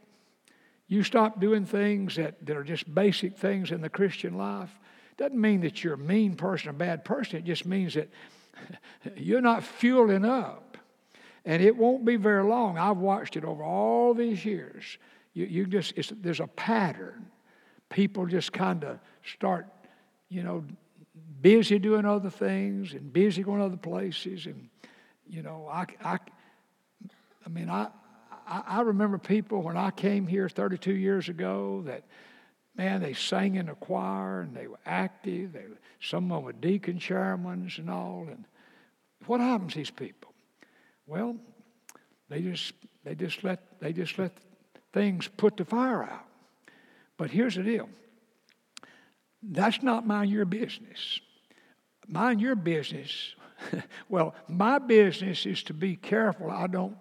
you 0.87 1.03
stop 1.03 1.41
doing 1.41 1.67
things 1.67 2.17
that, 2.17 2.45
that 2.47 2.57
are 2.57 2.65
just 2.65 2.93
basic 2.93 3.37
things 3.37 3.71
in 3.71 3.81
the 3.81 3.91
Christian 3.91 4.37
life. 4.39 4.71
Doesn't 5.17 5.39
mean 5.39 5.61
that 5.63 5.85
you're 5.85 5.95
a 5.95 5.99
mean 5.99 6.35
person 6.37 6.69
or 6.69 6.71
a 6.71 6.75
bad 6.75 7.05
person. 7.05 7.39
It 7.39 7.45
just 7.45 7.67
means 7.67 7.95
that 7.95 8.09
you're 9.17 9.41
not 9.41 9.65
fueling 9.65 10.25
up 10.25 10.68
and 11.49 11.63
it 11.63 11.75
won't 11.75 12.05
be 12.05 12.17
very 12.17 12.45
long. 12.45 12.77
I've 12.77 12.99
watched 12.99 13.35
it 13.35 13.43
over 13.43 13.65
all 13.65 14.13
these 14.13 14.45
years. 14.45 14.99
You, 15.33 15.47
you 15.47 15.67
just, 15.67 15.95
there's 16.23 16.41
a 16.41 16.47
pattern. 16.47 17.25
People 17.89 18.27
just 18.27 18.53
kind 18.53 18.85
of 18.85 18.99
start, 19.25 19.67
you 20.29 20.43
know, 20.43 20.63
busy 21.41 21.79
doing 21.79 22.05
other 22.05 22.29
things 22.29 22.93
and 22.93 23.11
busy 23.11 23.43
going 23.43 23.63
other 23.63 23.79
places. 23.79 24.45
And, 24.45 24.69
you 25.27 25.43
know, 25.43 25.67
I, 25.73 25.87
I, 26.05 26.19
I 27.47 27.49
mean, 27.49 27.71
I, 27.71 27.89
I 28.47 28.83
remember 28.83 29.17
people 29.17 29.63
when 29.63 29.79
I 29.79 29.91
came 29.91 30.27
here 30.27 30.51
32 30.51 30.93
years 30.93 31.31
ago 31.31 31.83
that, 31.87 32.05
man, 32.77 33.01
they 33.01 33.15
sang 33.15 33.55
in 33.55 33.67
the 33.67 33.75
choir 33.75 34.43
and 34.43 34.55
they 34.55 34.67
were 34.67 34.81
active. 34.85 35.55
They, 35.55 35.65
some 35.99 36.31
of 36.31 36.37
them 36.37 36.45
were 36.45 36.53
deacon 36.53 36.99
chairmen 36.99 37.71
and 37.79 37.89
all. 37.89 38.27
And 38.29 38.45
what 39.25 39.41
happens 39.41 39.73
to 39.73 39.79
these 39.79 39.91
people? 39.91 40.28
Well, 41.09 41.37
they 42.29 42.43
just 42.43 42.75
they 43.03 43.15
just 43.15 43.43
let 43.43 43.81
they 43.81 43.93
just 43.93 44.19
let 44.19 44.33
things 44.93 45.27
put 45.27 45.57
the 45.57 45.65
fire 45.65 46.05
out. 46.05 46.27
But 47.17 47.31
here's 47.31 47.57
the 47.57 47.63
deal. 47.63 47.89
That's 49.43 49.83
not 49.83 50.07
mind 50.07 50.31
your 50.31 50.45
business. 50.45 51.21
Mind 52.07 52.41
your 52.41 52.55
business. 52.55 53.35
well, 54.09 54.35
my 54.49 54.79
business 54.79 55.47
is 55.47 55.63
to 55.65 55.75
be 55.75 55.97
careful 55.97 56.51
I 56.51 56.67
don't 56.67 56.97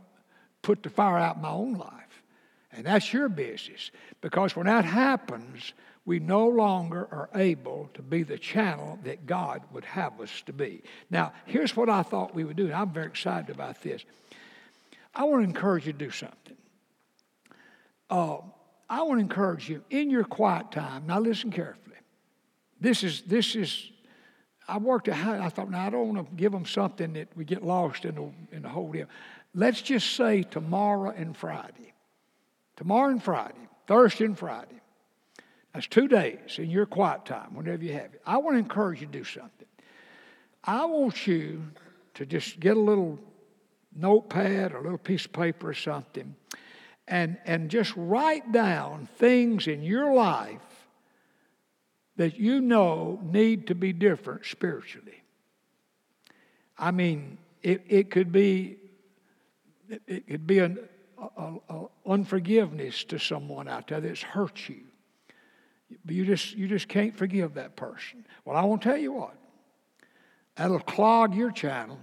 put 0.61 0.83
the 0.83 0.89
fire 0.89 1.17
out 1.17 1.35
in 1.35 1.41
my 1.41 1.49
own 1.49 1.73
life. 1.73 2.23
And 2.71 2.85
that's 2.85 3.11
your 3.11 3.29
business. 3.29 3.91
Because 4.21 4.55
when 4.55 4.65
that 4.67 4.85
happens, 4.85 5.73
we 6.07 6.19
no 6.19 6.47
longer 6.47 7.05
are 7.11 7.29
able 7.35 7.89
to 7.93 8.01
be 8.01 8.23
the 8.23 8.37
channel 8.37 8.97
that 9.03 9.25
God 9.25 9.61
would 9.73 9.83
have 9.83 10.21
us 10.21 10.41
to 10.45 10.53
be. 10.53 10.81
Now, 11.09 11.33
here's 11.45 11.75
what 11.75 11.89
I 11.89 12.01
thought 12.01 12.33
we 12.33 12.45
would 12.45 12.55
do, 12.55 12.63
and 12.63 12.73
I'm 12.73 12.91
very 12.91 13.07
excited 13.07 13.53
about 13.53 13.83
this. 13.83 14.05
I 15.13 15.25
want 15.25 15.43
to 15.43 15.49
encourage 15.49 15.85
you 15.85 15.91
to 15.91 15.99
do 15.99 16.09
something. 16.09 16.55
Uh, 18.09 18.37
I 18.89 19.03
want 19.03 19.19
to 19.19 19.21
encourage 19.21 19.67
you 19.67 19.83
in 19.89 20.09
your 20.09 20.23
quiet 20.23 20.71
time. 20.71 21.07
Now, 21.07 21.19
listen 21.19 21.51
carefully. 21.51 21.97
This 22.79 23.03
is 23.03 23.23
this 23.23 23.55
is. 23.57 23.91
I 24.65 24.77
worked 24.77 25.09
out. 25.09 25.41
I 25.41 25.49
thought, 25.49 25.69
now 25.69 25.87
I 25.87 25.89
don't 25.89 26.15
want 26.15 26.29
to 26.29 26.35
give 26.35 26.53
them 26.53 26.65
something 26.65 27.13
that 27.13 27.35
we 27.35 27.43
get 27.43 27.65
lost 27.65 28.05
in 28.05 28.15
the 28.15 28.55
in 28.55 28.61
the 28.61 28.69
whole 28.69 28.89
deal. 28.93 29.07
Let's 29.53 29.81
just 29.81 30.15
say 30.15 30.43
tomorrow 30.43 31.09
and 31.09 31.35
Friday. 31.35 31.93
Tomorrow 32.77 33.09
and 33.09 33.21
Friday, 33.21 33.67
Thursday 33.87 34.23
and 34.23 34.39
Friday. 34.39 34.79
That's 35.73 35.88
two 35.88 36.08
days 36.08 36.58
in 36.58 36.69
your 36.69 36.86
quiet 36.86 37.25
time, 37.25 37.53
whenever 37.53 37.84
you 37.84 37.93
have 37.93 38.13
it. 38.13 38.21
I 38.25 38.38
want 38.38 38.56
to 38.56 38.60
encourage 38.60 39.01
you 39.01 39.08
to 39.08 39.12
do 39.12 39.23
something. 39.23 39.67
I 40.63 40.86
want 40.86 41.27
you 41.27 41.63
to 42.15 42.25
just 42.25 42.60
get 42.60 42.77
a 42.77 42.80
little 42.80 43.19
notepad 43.95 44.73
or 44.73 44.77
a 44.77 44.84
little 44.84 44.97
piece 44.97 45.25
of 45.25 45.34
paper 45.34 45.69
or 45.69 45.73
something 45.73 46.36
and, 47.08 47.38
and 47.45 47.69
just 47.69 47.93
write 47.95 48.51
down 48.51 49.08
things 49.17 49.67
in 49.67 49.82
your 49.82 50.13
life 50.13 50.62
that 52.17 52.38
you 52.38 52.62
know 52.62 53.19
need 53.23 53.67
to 53.67 53.75
be 53.75 53.93
different 53.93 54.45
spiritually. 54.45 55.23
I 56.77 56.91
mean, 56.91 57.38
it, 57.63 57.84
it 57.88 58.12
could 58.12 58.32
be 58.32 58.77
it 60.06 60.27
could 60.27 60.45
be 60.45 60.60
an 60.60 60.80
a, 61.38 61.53
a 61.69 61.86
unforgiveness 62.06 63.03
to 63.06 63.17
someone 63.19 63.67
out 63.67 63.88
there 63.88 64.01
that's 64.01 64.21
hurt 64.21 64.67
you. 64.67 64.84
But 66.06 66.15
you 66.15 66.26
just, 66.26 66.56
you 66.56 66.67
just 66.67 66.88
can't 66.88 67.15
forgive 67.15 67.54
that 67.56 67.76
person. 67.76 68.26
Well, 68.45 68.58
I 68.58 68.63
won't 68.63 68.82
tell 68.82 68.97
you 68.97 69.13
what. 69.13 69.36
That'll 70.56 70.80
clog 70.80 71.36
your 71.36 71.52
channel. 71.52 72.00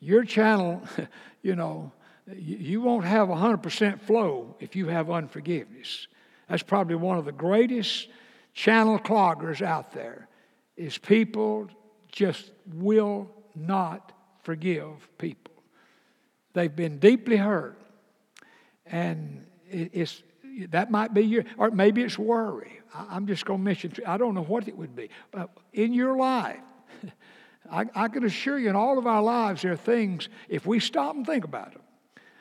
Your 0.00 0.24
channel, 0.24 0.82
you 1.42 1.56
know, 1.56 1.92
you 2.36 2.80
won't 2.80 3.04
have 3.04 3.28
100% 3.28 4.00
flow 4.00 4.56
if 4.60 4.74
you 4.74 4.88
have 4.88 5.10
unforgiveness. 5.10 6.08
That's 6.48 6.62
probably 6.62 6.96
one 6.96 7.18
of 7.18 7.24
the 7.24 7.32
greatest 7.32 8.08
channel 8.52 8.98
cloggers 8.98 9.62
out 9.62 9.92
there 9.92 10.28
is 10.76 10.98
people 10.98 11.68
just 12.10 12.50
will 12.72 13.30
not 13.54 14.12
forgive 14.42 15.08
people. 15.18 15.52
They've 16.52 16.74
been 16.74 16.98
deeply 16.98 17.36
hurt. 17.36 17.78
And 18.86 19.46
it's, 19.70 20.22
that 20.70 20.90
might 20.90 21.14
be 21.14 21.22
your, 21.22 21.44
or 21.56 21.70
maybe 21.70 22.02
it's 22.02 22.18
worry. 22.18 22.80
I, 22.94 23.16
am 23.16 23.26
just 23.26 23.44
going 23.44 23.60
to 23.60 23.64
mention, 23.64 23.92
I 24.06 24.16
don't 24.16 24.34
know 24.34 24.42
what 24.42 24.68
it 24.68 24.76
would 24.76 24.94
be. 24.94 25.10
But 25.30 25.50
in 25.72 25.92
your 25.92 26.16
life, 26.16 26.60
I, 27.70 27.86
I 27.94 28.08
can 28.08 28.24
assure 28.24 28.58
you, 28.58 28.70
in 28.70 28.76
all 28.76 28.98
of 28.98 29.06
our 29.06 29.22
lives, 29.22 29.62
there 29.62 29.72
are 29.72 29.76
things, 29.76 30.28
if 30.48 30.66
we 30.66 30.80
stop 30.80 31.14
and 31.16 31.26
think 31.26 31.44
about 31.44 31.72
them, 31.72 31.82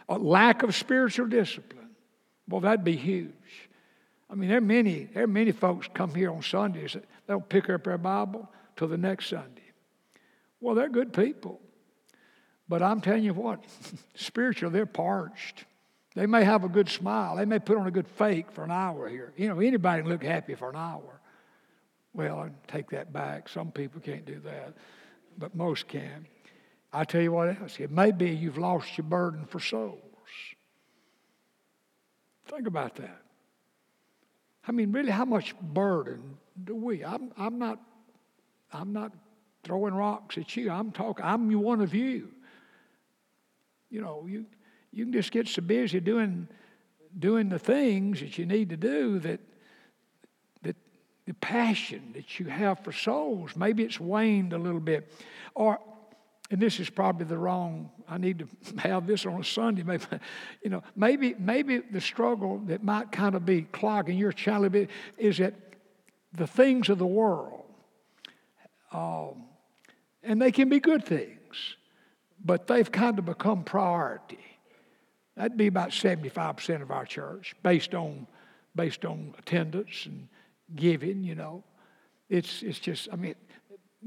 a 0.09 0.17
lack 0.17 0.63
of 0.63 0.75
spiritual 0.75 1.27
discipline, 1.27 1.89
well, 2.47 2.61
that'd 2.61 2.83
be 2.83 2.95
huge. 2.95 3.69
I 4.29 4.35
mean, 4.35 4.49
there 4.49 4.57
are 4.57 4.61
many, 4.61 5.05
there 5.05 5.23
are 5.23 5.27
many 5.27 5.51
folks 5.51 5.87
come 5.93 6.13
here 6.13 6.31
on 6.31 6.41
Sundays, 6.41 6.93
that 6.93 7.05
they'll 7.27 7.39
pick 7.39 7.69
up 7.69 7.83
their 7.85 7.97
Bible 7.97 8.49
till 8.75 8.87
the 8.87 8.97
next 8.97 9.29
Sunday. 9.29 9.61
Well, 10.59 10.75
they're 10.75 10.89
good 10.89 11.13
people. 11.13 11.59
But 12.67 12.81
I'm 12.81 13.01
telling 13.01 13.23
you 13.23 13.33
what, 13.33 13.63
spiritual, 14.15 14.71
they're 14.71 14.85
parched. 14.85 15.65
They 16.15 16.27
may 16.27 16.43
have 16.43 16.63
a 16.63 16.69
good 16.69 16.89
smile. 16.89 17.37
They 17.37 17.45
may 17.45 17.59
put 17.59 17.77
on 17.77 17.87
a 17.87 17.91
good 17.91 18.07
fake 18.07 18.51
for 18.51 18.63
an 18.63 18.71
hour 18.71 19.09
here. 19.09 19.33
You 19.35 19.47
know, 19.47 19.59
anybody 19.59 20.03
can 20.03 20.11
look 20.11 20.23
happy 20.23 20.53
for 20.55 20.69
an 20.69 20.75
hour. 20.75 21.19
Well, 22.13 22.39
I 22.39 22.49
take 22.71 22.91
that 22.91 23.11
back. 23.11 23.49
Some 23.49 23.71
people 23.71 23.99
can't 23.99 24.25
do 24.25 24.39
that, 24.41 24.73
but 25.37 25.55
most 25.55 25.87
can. 25.87 26.27
I 26.91 27.05
tell 27.05 27.21
you 27.21 27.31
what 27.31 27.59
else. 27.59 27.79
It 27.79 27.89
may 27.89 28.11
be 28.11 28.29
you've 28.29 28.59
lost 28.59 28.97
your 28.97 29.05
burden 29.05 29.45
for 29.45 29.59
souls. 29.59 29.99
Think 32.45 32.67
about 32.67 32.95
that. 32.97 33.21
I 34.67 34.71
mean, 34.71 34.91
really, 34.91 35.09
how 35.09 35.25
much 35.25 35.55
burden 35.59 36.37
do 36.63 36.75
we? 36.75 37.03
I'm, 37.03 37.31
I'm 37.37 37.57
not. 37.57 37.79
I'm 38.71 38.93
not 38.93 39.13
throwing 39.63 39.93
rocks 39.93 40.37
at 40.37 40.55
you. 40.55 40.69
I'm 40.69 40.91
talking. 40.91 41.25
I'm 41.25 41.51
one 41.61 41.81
of 41.81 41.93
you. 41.93 42.29
You 43.89 44.01
know, 44.01 44.25
you 44.27 44.45
you 44.93 45.05
can 45.05 45.13
just 45.13 45.31
get 45.31 45.47
so 45.47 45.61
busy 45.61 45.99
doing 45.99 46.47
doing 47.17 47.49
the 47.49 47.59
things 47.59 48.19
that 48.19 48.37
you 48.37 48.45
need 48.45 48.69
to 48.69 48.77
do 48.77 49.19
that 49.19 49.39
that 50.61 50.75
the 51.25 51.33
passion 51.35 52.11
that 52.13 52.39
you 52.39 52.45
have 52.45 52.79
for 52.79 52.91
souls 52.91 53.55
maybe 53.55 53.83
it's 53.83 53.99
waned 53.99 54.53
a 54.53 54.57
little 54.57 54.79
bit. 54.79 55.11
Or 55.55 55.79
and 56.51 56.61
this 56.61 56.79
is 56.79 56.89
probably 56.89 57.25
the 57.25 57.37
wrong 57.37 57.89
i 58.07 58.17
need 58.17 58.39
to 58.39 58.47
have 58.77 59.07
this 59.07 59.25
on 59.25 59.39
a 59.39 59.43
sunday 59.43 59.83
maybe 59.83 60.05
you 60.63 60.69
know 60.69 60.83
maybe 60.95 61.35
maybe 61.39 61.79
the 61.79 62.01
struggle 62.01 62.59
that 62.65 62.83
might 62.83 63.11
kind 63.11 63.35
of 63.35 63.45
be 63.45 63.63
clogging 63.63 64.17
your 64.17 64.31
child 64.31 64.65
a 64.65 64.69
bit 64.69 64.89
is 65.17 65.37
that 65.37 65.53
the 66.33 66.45
things 66.47 66.89
of 66.89 66.97
the 66.97 67.07
world 67.07 67.63
um, 68.91 69.45
and 70.21 70.41
they 70.41 70.51
can 70.51 70.69
be 70.69 70.79
good 70.79 71.03
things 71.05 71.75
but 72.43 72.67
they've 72.67 72.91
kind 72.91 73.17
of 73.17 73.25
become 73.25 73.63
priority 73.63 74.52
That'd 75.35 75.57
be 75.57 75.67
about 75.67 75.89
75% 75.89 76.81
of 76.81 76.91
our 76.91 77.05
church 77.05 77.55
based 77.63 77.95
on, 77.95 78.27
based 78.75 79.03
on 79.05 79.33
attendance 79.39 80.05
and 80.05 80.27
giving, 80.75 81.23
you 81.23 81.35
know. 81.35 81.63
It's, 82.29 82.61
it's 82.61 82.79
just, 82.79 83.09
I 83.11 83.15
mean, 83.15 83.35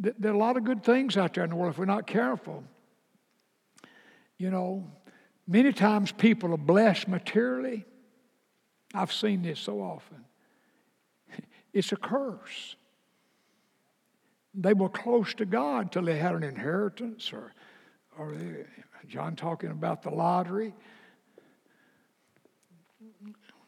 th- 0.02 0.14
there 0.18 0.30
are 0.30 0.34
a 0.34 0.38
lot 0.38 0.56
of 0.56 0.64
good 0.64 0.84
things 0.84 1.16
out 1.16 1.34
there 1.34 1.44
in 1.44 1.50
the 1.50 1.56
world 1.56 1.72
if 1.72 1.78
we're 1.78 1.84
not 1.84 2.06
careful. 2.06 2.62
You 4.38 4.50
know, 4.50 4.84
many 5.46 5.72
times 5.72 6.12
people 6.12 6.52
are 6.52 6.58
blessed 6.58 7.08
materially. 7.08 7.84
I've 8.94 9.12
seen 9.12 9.42
this 9.42 9.60
so 9.60 9.80
often. 9.80 10.24
It's 11.72 11.92
a 11.92 11.96
curse. 11.96 12.74
They 14.54 14.72
were 14.72 14.88
close 14.88 15.34
to 15.34 15.44
God 15.44 15.80
until 15.80 16.04
they 16.04 16.16
had 16.16 16.34
an 16.34 16.42
inheritance, 16.42 17.30
or, 17.34 17.52
or 18.18 18.34
John 19.06 19.36
talking 19.36 19.70
about 19.70 20.02
the 20.02 20.08
lottery. 20.08 20.72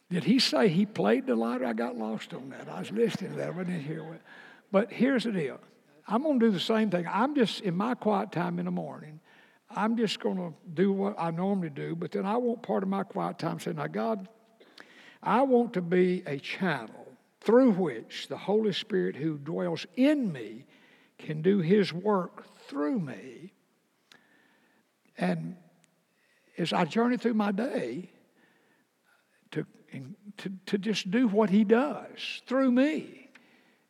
Did 0.09 0.23
he 0.23 0.39
say 0.39 0.69
he 0.69 0.85
played 0.85 1.27
the 1.27 1.35
lottery? 1.35 1.67
I 1.67 1.73
got 1.73 1.95
lost 1.95 2.33
on 2.33 2.49
that. 2.49 2.67
I 2.67 2.79
was 2.79 2.91
listening 2.91 3.31
to 3.31 3.37
that. 3.37 3.47
I 3.47 3.51
wasn't 3.51 3.81
here. 3.81 4.19
But 4.71 4.91
here's 4.91 5.23
the 5.23 5.31
deal. 5.31 5.59
I'm 6.07 6.23
going 6.23 6.39
to 6.39 6.47
do 6.47 6.51
the 6.51 6.59
same 6.59 6.89
thing. 6.89 7.05
I'm 7.07 7.35
just, 7.35 7.61
in 7.61 7.75
my 7.75 7.93
quiet 7.93 8.31
time 8.31 8.57
in 8.57 8.65
the 8.65 8.71
morning, 8.71 9.19
I'm 9.69 9.95
just 9.95 10.19
going 10.19 10.37
to 10.37 10.53
do 10.73 10.91
what 10.91 11.15
I 11.19 11.29
normally 11.29 11.69
do, 11.69 11.95
but 11.95 12.11
then 12.11 12.25
I 12.25 12.37
want 12.37 12.63
part 12.63 12.81
of 12.81 12.89
my 12.89 13.03
quiet 13.03 13.37
time 13.37 13.59
saying, 13.59 13.77
now, 13.77 13.85
God, 13.85 14.27
I 15.21 15.43
want 15.43 15.73
to 15.73 15.81
be 15.81 16.23
a 16.25 16.39
channel 16.39 17.07
through 17.41 17.71
which 17.71 18.27
the 18.27 18.37
Holy 18.37 18.73
Spirit 18.73 19.15
who 19.15 19.37
dwells 19.37 19.85
in 19.95 20.31
me 20.31 20.65
can 21.19 21.43
do 21.43 21.59
his 21.59 21.93
work 21.93 22.45
through 22.67 22.99
me. 22.99 23.53
And 25.17 25.55
as 26.57 26.73
I 26.73 26.85
journey 26.85 27.17
through 27.17 27.35
my 27.35 27.51
day, 27.51 28.09
and 29.91 30.15
to, 30.37 30.51
to 30.67 30.77
just 30.77 31.09
do 31.11 31.27
what 31.27 31.49
He 31.49 31.63
does 31.63 32.41
through 32.45 32.71
me. 32.71 33.29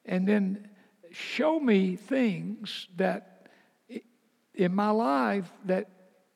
And 0.05 0.27
then 0.27 0.69
show 1.11 1.59
me 1.59 1.95
things 1.95 2.87
that 2.97 3.47
in 4.53 4.73
my 4.73 4.89
life 4.89 5.49
that 5.65 5.89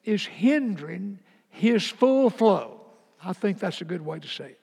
is 0.04 0.26
hindering 0.26 1.20
His 1.50 1.88
full 1.88 2.30
flow. 2.30 2.82
I 3.24 3.34
think 3.34 3.60
that's 3.60 3.82
a 3.82 3.86
good 3.86 4.06
way 4.06 4.20
to 4.20 4.28
say 4.28 4.52
it. 4.52 4.60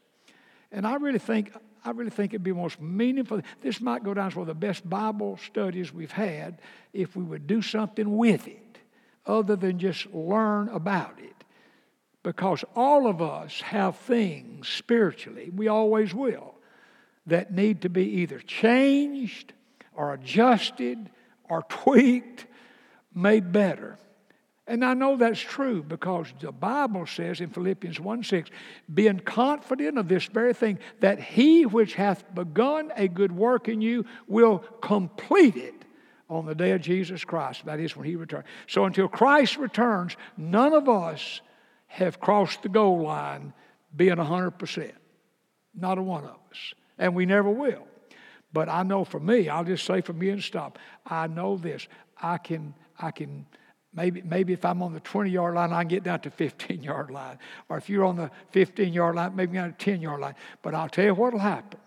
And 0.72 0.86
I 0.86 0.96
really 0.96 1.18
think 1.18 1.52
I 1.84 1.90
really 1.92 2.10
think 2.10 2.32
it'd 2.32 2.42
be 2.42 2.52
most 2.52 2.80
meaningful. 2.80 3.40
This 3.62 3.80
might 3.80 4.04
go 4.04 4.12
down 4.12 4.26
as 4.26 4.36
one 4.36 4.42
of 4.42 4.48
the 4.48 4.54
best 4.54 4.88
Bible 4.88 5.38
studies 5.38 5.92
we've 5.92 6.12
had 6.12 6.60
if 6.92 7.16
we 7.16 7.22
would 7.22 7.46
do 7.46 7.62
something 7.62 8.18
with 8.18 8.46
it 8.46 8.78
other 9.26 9.56
than 9.56 9.78
just 9.78 10.06
learn 10.12 10.68
about 10.68 11.18
it. 11.18 11.39
Because 12.22 12.64
all 12.76 13.06
of 13.06 13.22
us 13.22 13.60
have 13.62 13.96
things 13.96 14.68
spiritually, 14.68 15.50
we 15.54 15.68
always 15.68 16.12
will, 16.12 16.54
that 17.26 17.52
need 17.52 17.82
to 17.82 17.88
be 17.88 18.04
either 18.20 18.38
changed 18.40 19.52
or 19.94 20.12
adjusted 20.12 21.10
or 21.48 21.62
tweaked, 21.68 22.46
made 23.14 23.52
better. 23.52 23.98
And 24.66 24.84
I 24.84 24.94
know 24.94 25.16
that's 25.16 25.40
true 25.40 25.82
because 25.82 26.32
the 26.38 26.52
Bible 26.52 27.04
says 27.04 27.40
in 27.40 27.50
Philippians 27.50 27.98
1 27.98 28.22
6, 28.22 28.50
being 28.94 29.18
confident 29.18 29.98
of 29.98 30.06
this 30.06 30.26
very 30.26 30.54
thing, 30.54 30.78
that 31.00 31.20
he 31.20 31.66
which 31.66 31.94
hath 31.94 32.24
begun 32.34 32.92
a 32.94 33.08
good 33.08 33.32
work 33.32 33.68
in 33.68 33.80
you 33.80 34.04
will 34.28 34.60
complete 34.80 35.56
it 35.56 35.74
on 36.28 36.46
the 36.46 36.54
day 36.54 36.70
of 36.70 36.82
Jesus 36.82 37.24
Christ. 37.24 37.64
That 37.64 37.80
is 37.80 37.96
when 37.96 38.06
he 38.06 38.14
returns. 38.14 38.46
So 38.68 38.84
until 38.84 39.08
Christ 39.08 39.56
returns, 39.56 40.16
none 40.36 40.72
of 40.72 40.88
us 40.88 41.40
have 41.90 42.20
crossed 42.20 42.62
the 42.62 42.68
goal 42.68 43.02
line 43.02 43.52
being 43.94 44.16
100%. 44.16 44.92
Not 45.74 45.98
a 45.98 46.02
one 46.02 46.22
of 46.22 46.30
us. 46.30 46.74
And 46.98 47.16
we 47.16 47.26
never 47.26 47.50
will. 47.50 47.86
But 48.52 48.68
I 48.68 48.84
know 48.84 49.04
for 49.04 49.18
me, 49.18 49.48
I'll 49.48 49.64
just 49.64 49.84
say 49.84 50.00
for 50.00 50.12
me 50.12 50.30
and 50.30 50.42
stop, 50.42 50.78
I 51.04 51.26
know 51.26 51.56
this. 51.56 51.88
I 52.22 52.38
can, 52.38 52.74
I 52.98 53.10
can, 53.10 53.44
maybe, 53.92 54.22
maybe 54.22 54.52
if 54.52 54.64
I'm 54.64 54.82
on 54.82 54.92
the 54.92 55.00
20 55.00 55.30
yard 55.30 55.56
line, 55.56 55.72
I 55.72 55.82
can 55.82 55.88
get 55.88 56.04
down 56.04 56.20
to 56.20 56.30
15 56.30 56.80
yard 56.80 57.10
line. 57.10 57.38
Or 57.68 57.76
if 57.76 57.90
you're 57.90 58.04
on 58.04 58.16
the 58.16 58.30
15 58.52 58.92
yard 58.92 59.16
line, 59.16 59.34
maybe 59.34 59.58
on 59.58 59.70
a 59.70 59.72
10 59.72 60.00
yard 60.00 60.20
line. 60.20 60.36
But 60.62 60.76
I'll 60.76 60.88
tell 60.88 61.06
you 61.06 61.14
what 61.14 61.32
will 61.32 61.40
happen. 61.40 61.80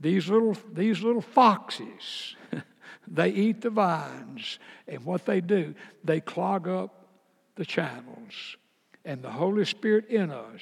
These 0.00 0.28
little, 0.28 0.56
these 0.72 1.02
little 1.02 1.22
foxes, 1.22 2.34
they 3.06 3.28
eat 3.28 3.60
the 3.60 3.70
vines. 3.70 4.58
And 4.88 5.04
what 5.04 5.24
they 5.24 5.40
do, 5.40 5.76
they 6.02 6.20
clog 6.20 6.66
up 6.66 7.06
the 7.54 7.64
channels 7.64 8.56
and 9.04 9.22
the 9.22 9.30
Holy 9.30 9.64
Spirit 9.64 10.08
in 10.08 10.30
us 10.30 10.60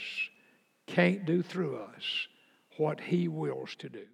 can't 0.86 1.24
do 1.24 1.42
through 1.42 1.76
us 1.76 2.28
what 2.76 3.00
He 3.00 3.28
wills 3.28 3.74
to 3.76 3.88
do. 3.88 4.06